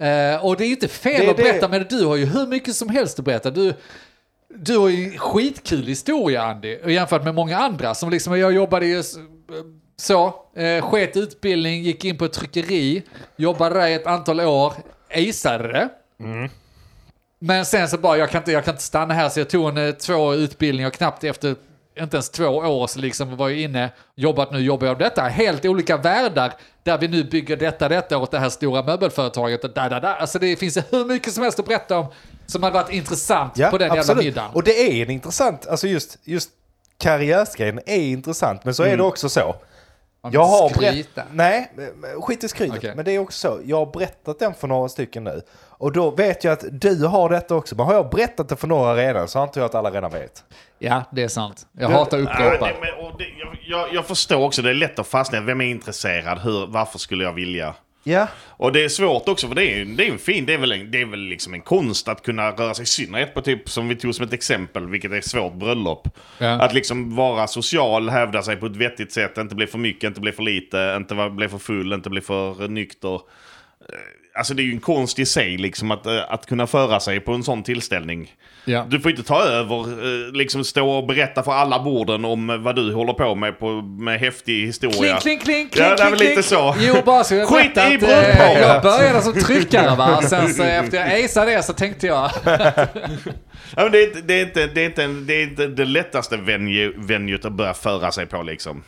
[0.00, 1.78] Eh, och det är ju inte fel Det att berätta, det.
[1.78, 3.50] men du har ju hur mycket som helst att berätta.
[3.50, 3.74] Du,
[4.54, 8.86] du har ju en skitkul historia Andy, jämfört med många andra som liksom, jag jobbade
[8.86, 9.02] ju
[9.96, 13.02] så, eh, sket utbildning, gick in på ett tryckeri,
[13.36, 14.72] jobbade där i ett antal år,
[15.14, 15.88] aceade det.
[17.38, 19.68] Men sen så bara, jag kan inte, jag kan inte stanna här, så jag tog
[19.68, 21.56] en eh, två utbildningar knappt efter,
[21.98, 25.22] inte ens två år, så liksom var jag inne, jobbat nu, jobbar jag med detta.
[25.22, 29.64] Helt olika världar där vi nu bygger detta, detta åt det här stora möbelföretaget.
[29.64, 30.14] Och där, där, där.
[30.14, 32.06] Alltså det finns hur mycket som helst att berätta om
[32.46, 34.50] som hade varit intressant på den jävla middagen.
[34.54, 36.50] Och det är en intressant, alltså just, just
[36.98, 38.64] karriärsgrejen är intressant.
[38.64, 39.56] Men så är det också så.
[40.22, 41.72] Man Jag har berättat, nej,
[42.22, 42.78] skit i skrytet.
[42.78, 42.92] Okej.
[42.96, 45.42] Men det är också så, jag har berättat den för några stycken nu.
[45.80, 47.76] Och då vet jag att du har detta också.
[47.76, 50.44] Men har jag berättat det för några redan så antar jag att alla redan vet.
[50.78, 51.66] Ja, det är sant.
[51.78, 52.66] Jag Det- hatar att Ja, upprepa.
[52.66, 55.40] det, men, och det, jag, jag, jag förstår också, det är lätt att fastna.
[55.40, 56.38] Vem är intresserad?
[56.38, 57.74] Hur, varför skulle jag vilja?
[58.04, 60.58] Ja, Och det är svårt också, för det är, det är en fin, det är
[60.58, 63.40] väl, en, det är väl liksom en konst att kunna röra sig i synnerhet på
[63.42, 66.08] typ, som vi tog som ett exempel, vilket är ett svårt bröllop.
[66.38, 66.48] Ja.
[66.50, 70.20] Att liksom vara social, hävda sig på ett vettigt sätt, inte bli för mycket, inte
[70.20, 73.20] bli för lite, inte bli för full, inte bli för nykter.
[74.40, 77.20] Alltså det är ju en konst i sig liksom att, eh, att kunna föra sig
[77.20, 78.32] på en sån tillställning.
[78.64, 78.86] Ja.
[78.88, 82.76] Du får inte ta över, eh, liksom stå och berätta för alla borden om vad
[82.76, 85.16] du håller på med på, med häftig historia.
[85.16, 86.74] Klink, klink, klink, Ja, klink, det är väl klink, lite så.
[86.78, 90.62] Jo, bara så jag Skit i att, eh, Jag började som tryckare va, sen så
[90.62, 94.66] efter jag aceade det så tänkte jag, Ja, men det, är inte, det, är inte,
[94.66, 98.42] det, är inte, det är inte det lättaste venue, venuet att börja föra sig på
[98.42, 98.82] liksom.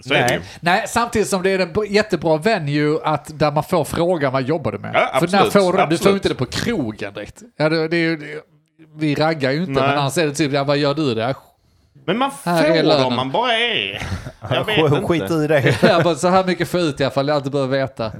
[0.00, 0.34] Så är det Nej.
[0.34, 0.40] ju.
[0.60, 4.72] nej samtidigt som det är en jättebra venue att där man får frågan vad jobbar
[4.72, 4.90] du med?
[4.94, 5.78] Ja, För när absolut, får du?
[5.78, 6.14] Du får absolut.
[6.14, 7.42] inte det på krogen direkt.
[7.56, 8.26] Ja, det, det är ju, det,
[8.96, 9.82] vi raggar ju inte, Nej.
[9.88, 11.34] men annars är det typ, ja, vad gör du där?
[12.06, 14.02] Men man får om man bara är.
[14.50, 15.34] Jag vet Sk- Skit inte.
[15.34, 15.82] i det.
[15.82, 18.12] Jag bara, så här mycket får ut i alla fall, jag inte behöver veta.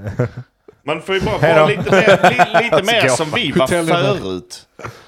[0.85, 3.09] Man får ju bara vara lite mer, li, lite mer Skål.
[3.09, 4.65] som vi var förut.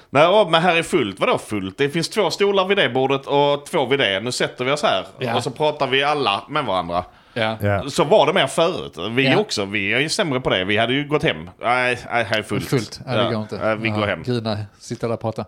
[0.09, 1.19] Nej, men här är fullt.
[1.19, 1.77] Vadå fullt?
[1.77, 4.19] Det finns två stolar vid det bordet och två vid det.
[4.19, 5.05] Nu sätter vi oss här.
[5.19, 5.35] Ja.
[5.35, 7.03] Och så pratar vi alla med varandra.
[7.33, 7.89] Ja.
[7.89, 8.97] Så var det mer förut.
[9.11, 9.37] Vi Ja.
[9.37, 9.65] också.
[9.65, 10.65] Vi är ju sämre på det.
[10.65, 11.49] Vi hade ju gått hem.
[11.61, 12.69] Nej, nej här är fullt.
[12.69, 13.55] Fullt, ja, det går inte.
[13.63, 14.23] Ja, vi går hem.
[14.23, 15.45] Grina, sitta där och prata.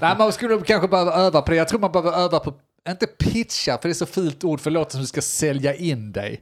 [0.00, 1.56] Nej, man skulle kanske behöva öva på det.
[1.56, 2.54] Jag tror man behöver öva på,
[2.88, 5.74] inte pitcha, för det är så fult ord för det låter som du ska sälja
[5.74, 6.40] in dig.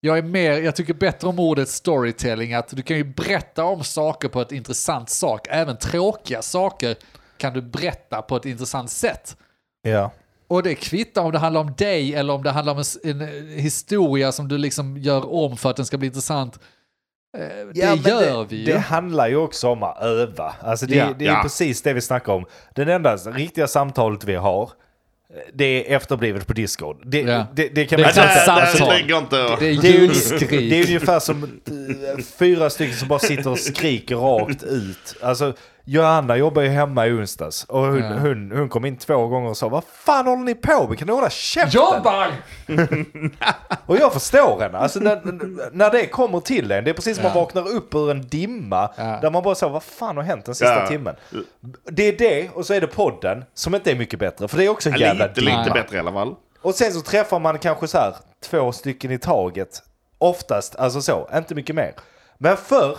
[0.00, 3.84] Jag är mer, jag tycker bättre om ordet storytelling, att du kan ju berätta om
[3.84, 5.46] saker på ett intressant sak.
[5.50, 6.96] Även tråkiga saker
[7.38, 9.36] kan du berätta på ett intressant sätt.
[9.82, 10.10] Ja.
[10.48, 13.20] Och det kvittar om det handlar om dig eller om det handlar om en, en
[13.20, 16.58] eh, historia som du liksom gör om för att den ska bli intressant.
[17.38, 18.64] Eh, Det Ja, gör det, vi ju.
[18.64, 20.54] Det handlar ju också om att öva.
[20.60, 21.08] Alltså det, Ja.
[21.18, 21.42] det är Ja.
[21.42, 22.44] precis det vi snackar om.
[22.74, 24.70] Det enda riktiga samtalet vi har,
[25.54, 27.02] det är efterblivet på Discord.
[27.04, 27.46] Det, Ja.
[27.54, 28.30] det, det kan Det man det, det,
[28.84, 29.36] det inte.
[29.36, 33.58] Det är Det är, det är ungefär som eh, fyra stycken som bara sitter och
[33.58, 35.14] skriker rakt ut.
[35.20, 35.54] Alltså,
[35.88, 38.08] Johanna jobbar ju hemma i onsdags och hon, Ja.
[38.18, 40.98] hon, hon kom in två gånger och sa Vad fan håller ni på med?
[40.98, 41.80] Kan ni hålla käften?
[41.82, 42.28] Jobbar!
[43.86, 44.78] Och jag förstår henne.
[44.78, 45.20] Alltså när,
[45.76, 47.40] när det kommer till en, det är precis som man Ja.
[47.40, 49.18] vaknar upp ur en dimma Ja.
[49.22, 50.86] där man bara säger vad fan har hänt den sista Ja.
[50.86, 51.16] timmen?
[51.90, 54.64] Det är det och så är det podden som inte är mycket bättre för det
[54.64, 55.58] är också en jävla Lite, dimma.
[55.64, 56.34] lite bättre i alla fall.
[56.62, 58.14] Och sen så träffar man kanske så här
[58.50, 59.82] två stycken i taget.
[60.18, 61.92] Oftast, alltså så, inte mycket mer.
[62.38, 62.96] Men förr,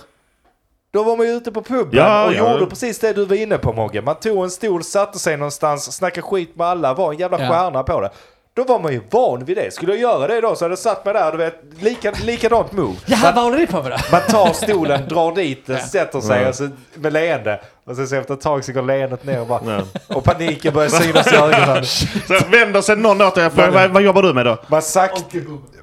[0.93, 2.51] då var man ju ute på puben Ja, och ja.
[2.53, 4.01] gjorde precis det du var inne på Mogge.
[4.01, 7.49] Man tog en stol, satte sig någonstans, snackade skit med alla, var en jävla Ja.
[7.49, 8.09] stjärna på det.
[8.55, 9.73] Då var man ju van vid det.
[9.73, 12.71] Skulle jag göra det då så hade jag satt mig där, du vet, lika, likadant
[12.71, 12.95] move.
[13.05, 13.97] Jaha, vad håller ni på med då?
[14.11, 17.61] Man tar stolen, drar dit den, sätter sig och så, med leende.
[17.85, 20.89] Och sen så efter ett tag så går leendet ner och, bara, och paniken börjar
[20.89, 21.85] synas i ögonen.
[22.27, 24.57] Så vänder sig någon åt dig och frågar vad, vad jobbar du med då?
[24.67, 25.25] Man, sakt,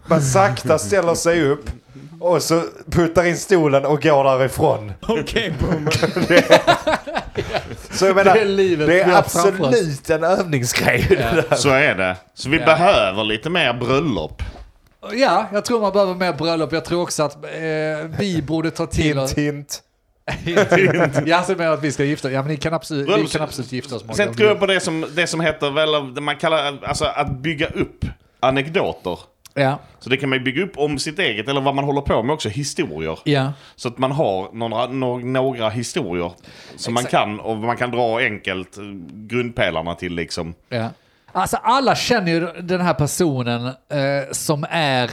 [0.07, 1.71] man sakta ställer sig upp
[2.33, 4.93] och så puttar in stolen och går därifrån.
[5.01, 5.89] Okej, boom.
[7.91, 9.15] Så jag menar, Det är livet det är oss.
[9.37, 11.07] absolut en övningsgrej.
[11.09, 11.57] det där.
[11.57, 12.17] Så är det.
[12.35, 12.67] Så vi Ja.
[12.67, 14.43] behöver lite mer bröllop.
[15.13, 16.73] Ja, jag tror man behöver mer bröllop.
[16.73, 17.51] Jag tror också att eh,
[18.19, 19.35] vi borde ta till Hint, oss...
[19.35, 19.83] hint.
[21.27, 23.73] Jag ser med att vi ska gifta Ja, men ni kan absolut, vi kan absolut
[23.73, 24.05] gifta oss.
[24.17, 27.31] Sen tror jag på det som, det som heter väl, det man kallar, alltså att
[27.31, 28.05] bygga upp
[28.41, 29.19] anekdoter.
[29.57, 32.23] Ja, Så det kan man bygga upp om sitt eget, eller vad man håller på
[32.23, 33.19] med också, historier.
[33.25, 33.53] ja.
[33.77, 36.33] Så att man har några, nå- några historier
[36.77, 37.25] som man Exakt.
[37.25, 38.83] kan, och man kan dra enkelt eh,
[39.13, 40.55] grundpelarna till liksom.
[40.69, 40.89] Ja.
[41.33, 43.73] Alltså alla känner ju den här personen eh,
[44.33, 45.11] som är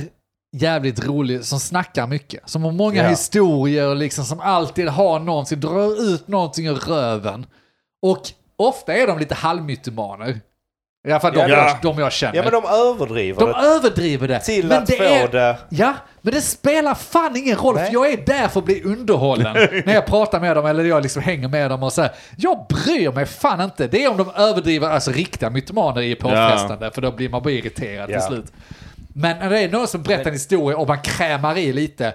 [0.58, 2.50] jävligt rolig, som snackar mycket.
[2.50, 3.10] Som har många Ja.
[3.10, 7.46] historier, liksom, som alltid har någonting, drar ut någonting ur röven.
[8.02, 8.22] Och
[8.58, 10.40] ofta är de lite halvmytomaner.
[11.08, 11.48] I alla fall de, Ja.
[11.48, 12.36] jag, de jag känner.
[12.36, 14.40] Ja men de överdriver de det överdriver det.
[14.40, 15.58] till men att det få är, det.
[15.70, 17.86] Ja, men det spelar fan ingen roll Nej.
[17.86, 19.54] för jag är där för att bli underhållen.
[19.86, 22.12] när jag pratar med dem eller jag liksom hänger med dem och så här.
[22.38, 23.88] Jag bryr mig fan inte.
[23.88, 27.52] Det är om de överdriver, alltså riktiga mytomaner är påfrestande för då blir man bara
[27.54, 28.20] irriterad Ja.
[28.20, 28.46] till slut.
[29.16, 32.14] Men när det är någon som berättar en historia och man krämar i lite,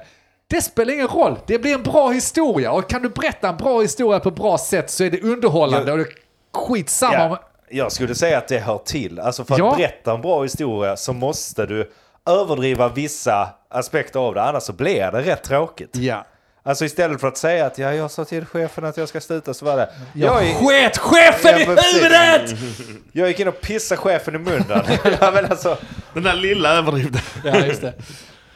[0.51, 1.39] det spelar ingen roll.
[1.47, 4.59] Det blir en bra historia och kan du berätta en bra historia på ett bra
[4.59, 6.07] sätt så är det underhållande och det
[6.55, 7.37] skitsamma om...
[7.69, 9.21] Ja, jag skulle säga att det hör till.
[9.21, 9.75] Alltså för att Ja.
[9.77, 11.91] berätta en bra historia så måste du
[12.29, 15.97] överdriva vissa aspekter av det, annars så blir det rätt tråkigt.
[15.97, 16.25] Ja.
[16.63, 19.55] Alltså istället för att säga att ja, jag sa till chefen att jag ska sluta
[19.55, 19.89] så var det.
[20.15, 22.59] Jag är- sket chefen Ja, i huvudet!
[23.13, 24.83] Jag gick in och pissade chefen i munnen.
[25.21, 25.79] ja, men alltså,
[26.15, 27.19] Den där lilla överdrivna.
[27.45, 27.93] Ja, just det.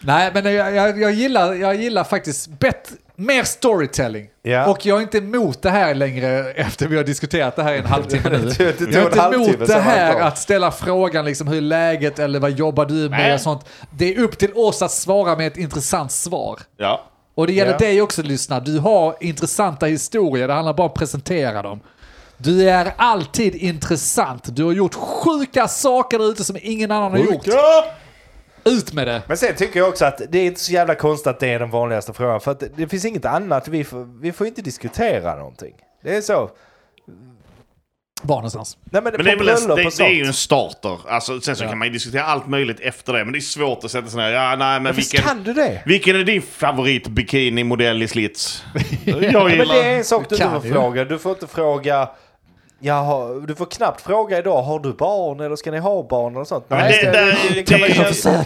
[0.01, 4.27] Nej, men jag, jag, jag, gillar, jag gillar faktiskt bett, mer storytelling.
[4.43, 4.67] Ja.
[4.71, 7.79] Och jag är inte emot det här längre efter vi har diskuterat det här i
[7.79, 8.37] en halvtimme nu.
[8.59, 12.51] Jag är inte emot det här att ställa frågan liksom hur är läget eller vad
[12.51, 13.35] jobbar du med Nej.
[13.35, 13.65] och sånt.
[13.91, 16.61] Det är upp till oss att svara med ett intressant svar.
[16.77, 17.05] Ja.
[17.35, 17.79] Och det gäller Ja.
[17.79, 18.61] dig också lyssna.
[18.61, 21.81] Du har intressanta historier, det handlar bara om att presentera dem.
[22.37, 24.57] Du är alltid intressant.
[24.57, 27.47] Du har gjort sjuka saker där ute som ingen annan har gjort.
[28.65, 29.23] Ut med det!
[29.27, 31.59] Men sen tycker jag också att det är inte så jävla konstigt att det är
[31.59, 32.41] den vanligaste frågan.
[32.41, 33.69] För att det finns inget annat.
[33.69, 35.75] Vi får, vi får inte diskutera någonting.
[36.03, 36.51] Det är så.
[38.23, 38.79] Var någonstans?
[38.85, 40.99] Nej, men, Men det är, väl en, det, det är ju en starter.
[41.09, 41.69] Alltså, sen så Ja.
[41.69, 43.25] kan man ju diskutera allt möjligt efter det.
[43.25, 44.31] Men det är svårt att sätta sig ner.
[44.31, 45.83] Ja, nej, men Visst vilken, kan du det?
[45.87, 48.65] vilken är din favorit bikini-modell i slits?
[49.05, 49.75] Jag Ja, men gillar...
[49.75, 51.05] det är en sak du inte får fråga.
[51.05, 52.09] Du får inte fråga...
[52.83, 56.45] Jaha, du får knappt fråga idag, har du barn eller ska ni ha barn eller
[56.45, 56.65] sånt?
[56.69, 57.89] Nej, det, det, det, det,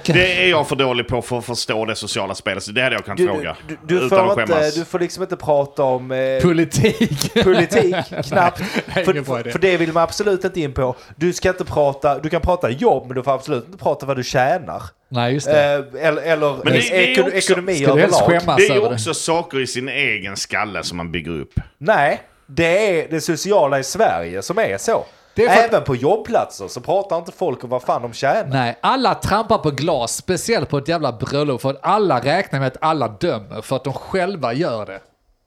[0.09, 2.63] ju det, är jag för dålig på för att förstå det sociala spelet.
[2.63, 3.57] Så det hade jag kunnat Du, fråga.
[3.69, 7.35] du, du, utan får att inte, du får liksom inte prata om eh, Politik!
[7.45, 7.95] politik,
[8.29, 8.63] knappt.
[8.95, 9.51] Nej, För, idé.
[9.51, 10.95] för det vill man absolut inte in på.
[11.17, 14.17] Du ska inte prata, du kan prata jobb men du får absolut inte prata vad
[14.17, 14.83] du tjänar.
[15.09, 15.75] Nej, just det.
[15.95, 18.57] Eh, eller eller Men det- det är också- ekonomi överlag.
[18.57, 21.53] Det är ju också saker i sin egen skalle som man bygger upp.
[21.79, 25.05] Nej, det är det sociala i Sverige som är så.
[25.35, 28.45] Det är för Även på jobbplatser så pratar inte folk om vad fan de tjänar.
[28.47, 32.67] Nej, alla trampar på glas, speciellt på ett jävla bröllop, för att alla räknar med
[32.67, 35.01] att alla dömer för att de själva gör det.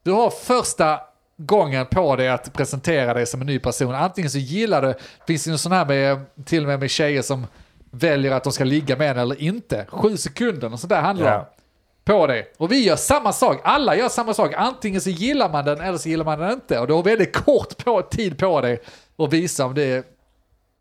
[0.04, 1.00] Du har första
[1.38, 3.96] gången på dig att presentera dig som en ny person.
[3.96, 4.94] Antingen så gillar du,
[5.28, 7.48] finns det ju sån här med, till och med med tjejer som
[7.92, 9.86] väljer att de ska ligga med en eller inte.
[9.90, 11.46] Sju sekunder och sådär handlar det om.
[12.08, 12.14] Ja.
[12.14, 12.46] På det.
[12.58, 14.54] Och vi gör samma sak, alla gör samma sak.
[14.58, 16.80] Antingen så gillar man den eller så gillar man den inte.
[16.80, 18.82] Och du har väldigt kort på, tid på dig
[19.18, 20.04] att visa om det är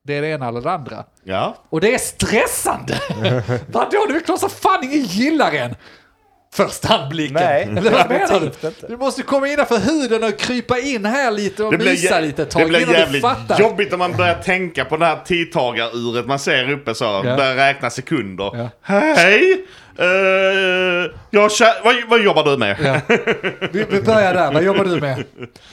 [0.05, 1.05] det, är det ena eller det andra.
[1.25, 1.57] Ja.
[1.69, 3.01] Och det är stressande!
[3.73, 4.07] Vadå?
[4.09, 5.75] Det är klart som fan ingen gillar en!
[6.55, 7.35] Första anblicken.
[7.35, 8.47] Nej, Eller vad menar du?
[8.47, 8.73] inte.
[8.89, 12.51] Du måste komma innanför huden och krypa in här lite och Det mysa lite ett
[12.51, 13.25] tag det blir jävligt
[13.59, 17.23] jobbigt om man börjar tänka på det här tidtagaruret man ser uppe så.
[17.23, 18.51] Börjar räkna sekunder.
[18.55, 18.69] Ja.
[18.83, 19.67] Hej!
[20.01, 21.51] Uh, jag
[21.85, 22.77] vad, vad jobbar du med?
[22.85, 23.17] Ja.
[23.73, 25.25] Vi, vi börjar där, vad jobbar du med?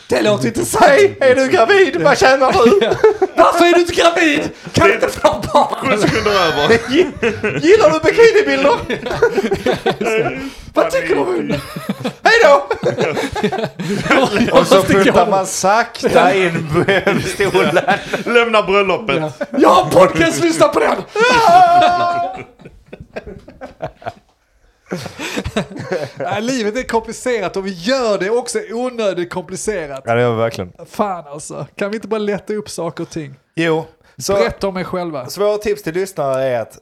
[0.09, 0.86] Det låter intressant!
[0.86, 2.01] Hej, är du gravid?
[2.01, 2.80] Vad tjänar du?
[3.36, 4.49] Varför är du inte gravid?
[4.74, 5.91] Kan du inte få barn?
[5.91, 6.69] Sju sekunder över.
[7.59, 8.78] Gillar du bikinibilder?
[10.74, 11.53] Vad tycker du om?
[12.24, 12.67] Hej då!
[14.59, 16.67] Och så puttar man sakta in
[17.26, 17.80] stolen.
[18.26, 19.34] Lämna bröllopet.
[19.57, 20.95] Jag har podcast, lyssna på den!
[26.18, 30.01] Nej, livet är komplicerat och vi gör det också onödigt komplicerat.
[30.05, 30.74] Ja, det gör vi verkligen.
[30.86, 33.36] Fan alltså, kan vi inte bara lätta upp saker och ting?
[33.55, 33.86] Jo,
[34.18, 35.26] så Berätta om er själva.
[35.30, 36.80] svåra tips till lyssnare är att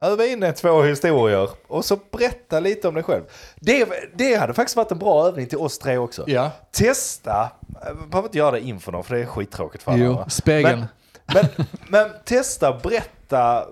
[0.00, 3.22] öva in ett, två historier och så berätta lite om dig själv.
[3.56, 6.24] Det, det hade faktiskt varit en bra övning till oss tre också.
[6.26, 6.50] Ja.
[6.72, 7.50] Testa,
[8.10, 10.04] behöver inte göra det inför någon för det är skittråkigt för alla.
[10.04, 10.84] Jo, spegeln.
[11.34, 13.66] Men, men, men testa berätta,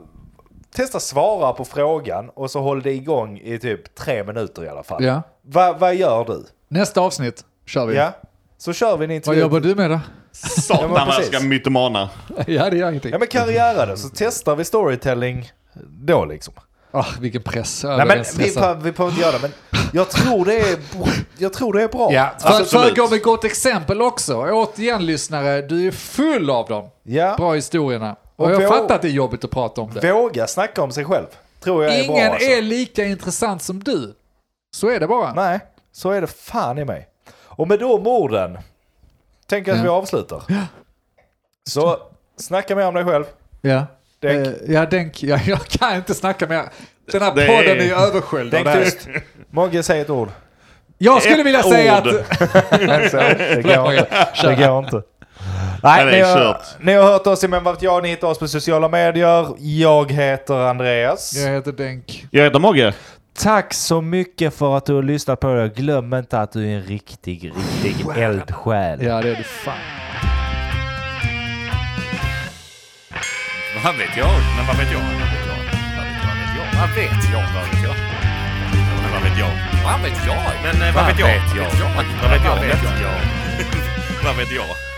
[0.77, 4.83] testa svara på frågan och så håll det igång i typ tre minuter i alla
[4.83, 5.05] fall.
[5.05, 5.23] Ja.
[5.43, 6.45] Va, vad gör du?
[6.69, 7.97] Nästa avsnitt kör vi.
[7.97, 8.13] Ja,
[8.59, 9.41] så kör vi en Vad intervju.
[9.41, 10.01] jobbar du med då?
[10.33, 12.11] Satan Ja, vad jag ska mytomana.
[12.47, 13.13] Ja, det gör ingenting.
[13.13, 15.51] Ja men karriära så testar vi storytelling
[15.89, 16.55] då liksom.
[16.91, 17.85] Ah, vilken press.
[17.85, 18.45] Nej men jag vi,
[18.83, 19.53] vi behöver inte göra det men
[19.93, 20.79] jag tror det är,
[21.39, 22.13] jag tror det är bra.
[22.13, 24.37] Ja, för att föregå med gott exempel också.
[24.51, 26.89] Återigen lyssnare, du är full av dem.
[27.03, 27.35] Ja.
[27.37, 28.17] Bra historierna.
[28.37, 30.13] Och, Och jag vå- fattar att det är jobbigt att prata om det.
[30.13, 31.27] Våga snacka om sig själv.
[31.61, 32.49] Tror jag är Ingen bra alltså.
[32.51, 34.15] är lika intressant som du.
[34.77, 35.35] Så är det bara.
[35.35, 35.61] Nej,
[35.93, 37.09] så är det fan i mig.
[37.45, 38.59] Och med de orden
[39.47, 39.93] tänker jag att Ja.
[39.93, 40.43] vi avslutar.
[41.69, 41.99] Så
[42.37, 43.25] snacka mer om dig själv.
[43.61, 43.87] Ja.
[44.21, 44.47] Denk.
[44.47, 45.23] Eh, ja, denk.
[45.23, 46.65] Ja, jag kan inte snacka mer.
[47.13, 48.85] Den här Det podden är- ju översköljd av det här.
[48.85, 49.09] tyst.
[49.51, 50.29] Mogge, säg ett ord.
[50.99, 52.05] Jag skulle vilja säga att...
[52.81, 55.03] Nej, så, det, går, det går inte.
[55.83, 58.09] Nej, Nej, det ni, har, ni har hört oss i Men vad vet jag, ni
[58.09, 59.47] hittar oss på sociala medier.
[59.59, 61.33] Jag heter Andreas.
[61.37, 62.27] Jag heter Denk.
[62.31, 62.95] Jag heter Mogge.
[63.39, 65.69] Tack så mycket för att du har lyssnat på det.
[65.69, 67.53] Glöm inte att du är en riktig,
[67.83, 69.03] riktig eldsjäl.
[69.03, 69.75] Ja, det är du fan.
[73.85, 74.31] Vad vet jag?
[74.57, 75.01] Men vad vet jag?
[76.81, 77.41] Vad vet jag?
[77.55, 77.97] Vad vet jag?
[79.03, 79.51] Men vad vet jag?
[79.85, 80.37] Vad vet jag?
[80.65, 81.29] Men eh, vad vet jag?
[81.29, 81.89] Vad vet jag?
[82.23, 82.57] Vad vet jag?
[82.57, 83.21] Vad vet jag?
[84.25, 84.96] Vad vet jag?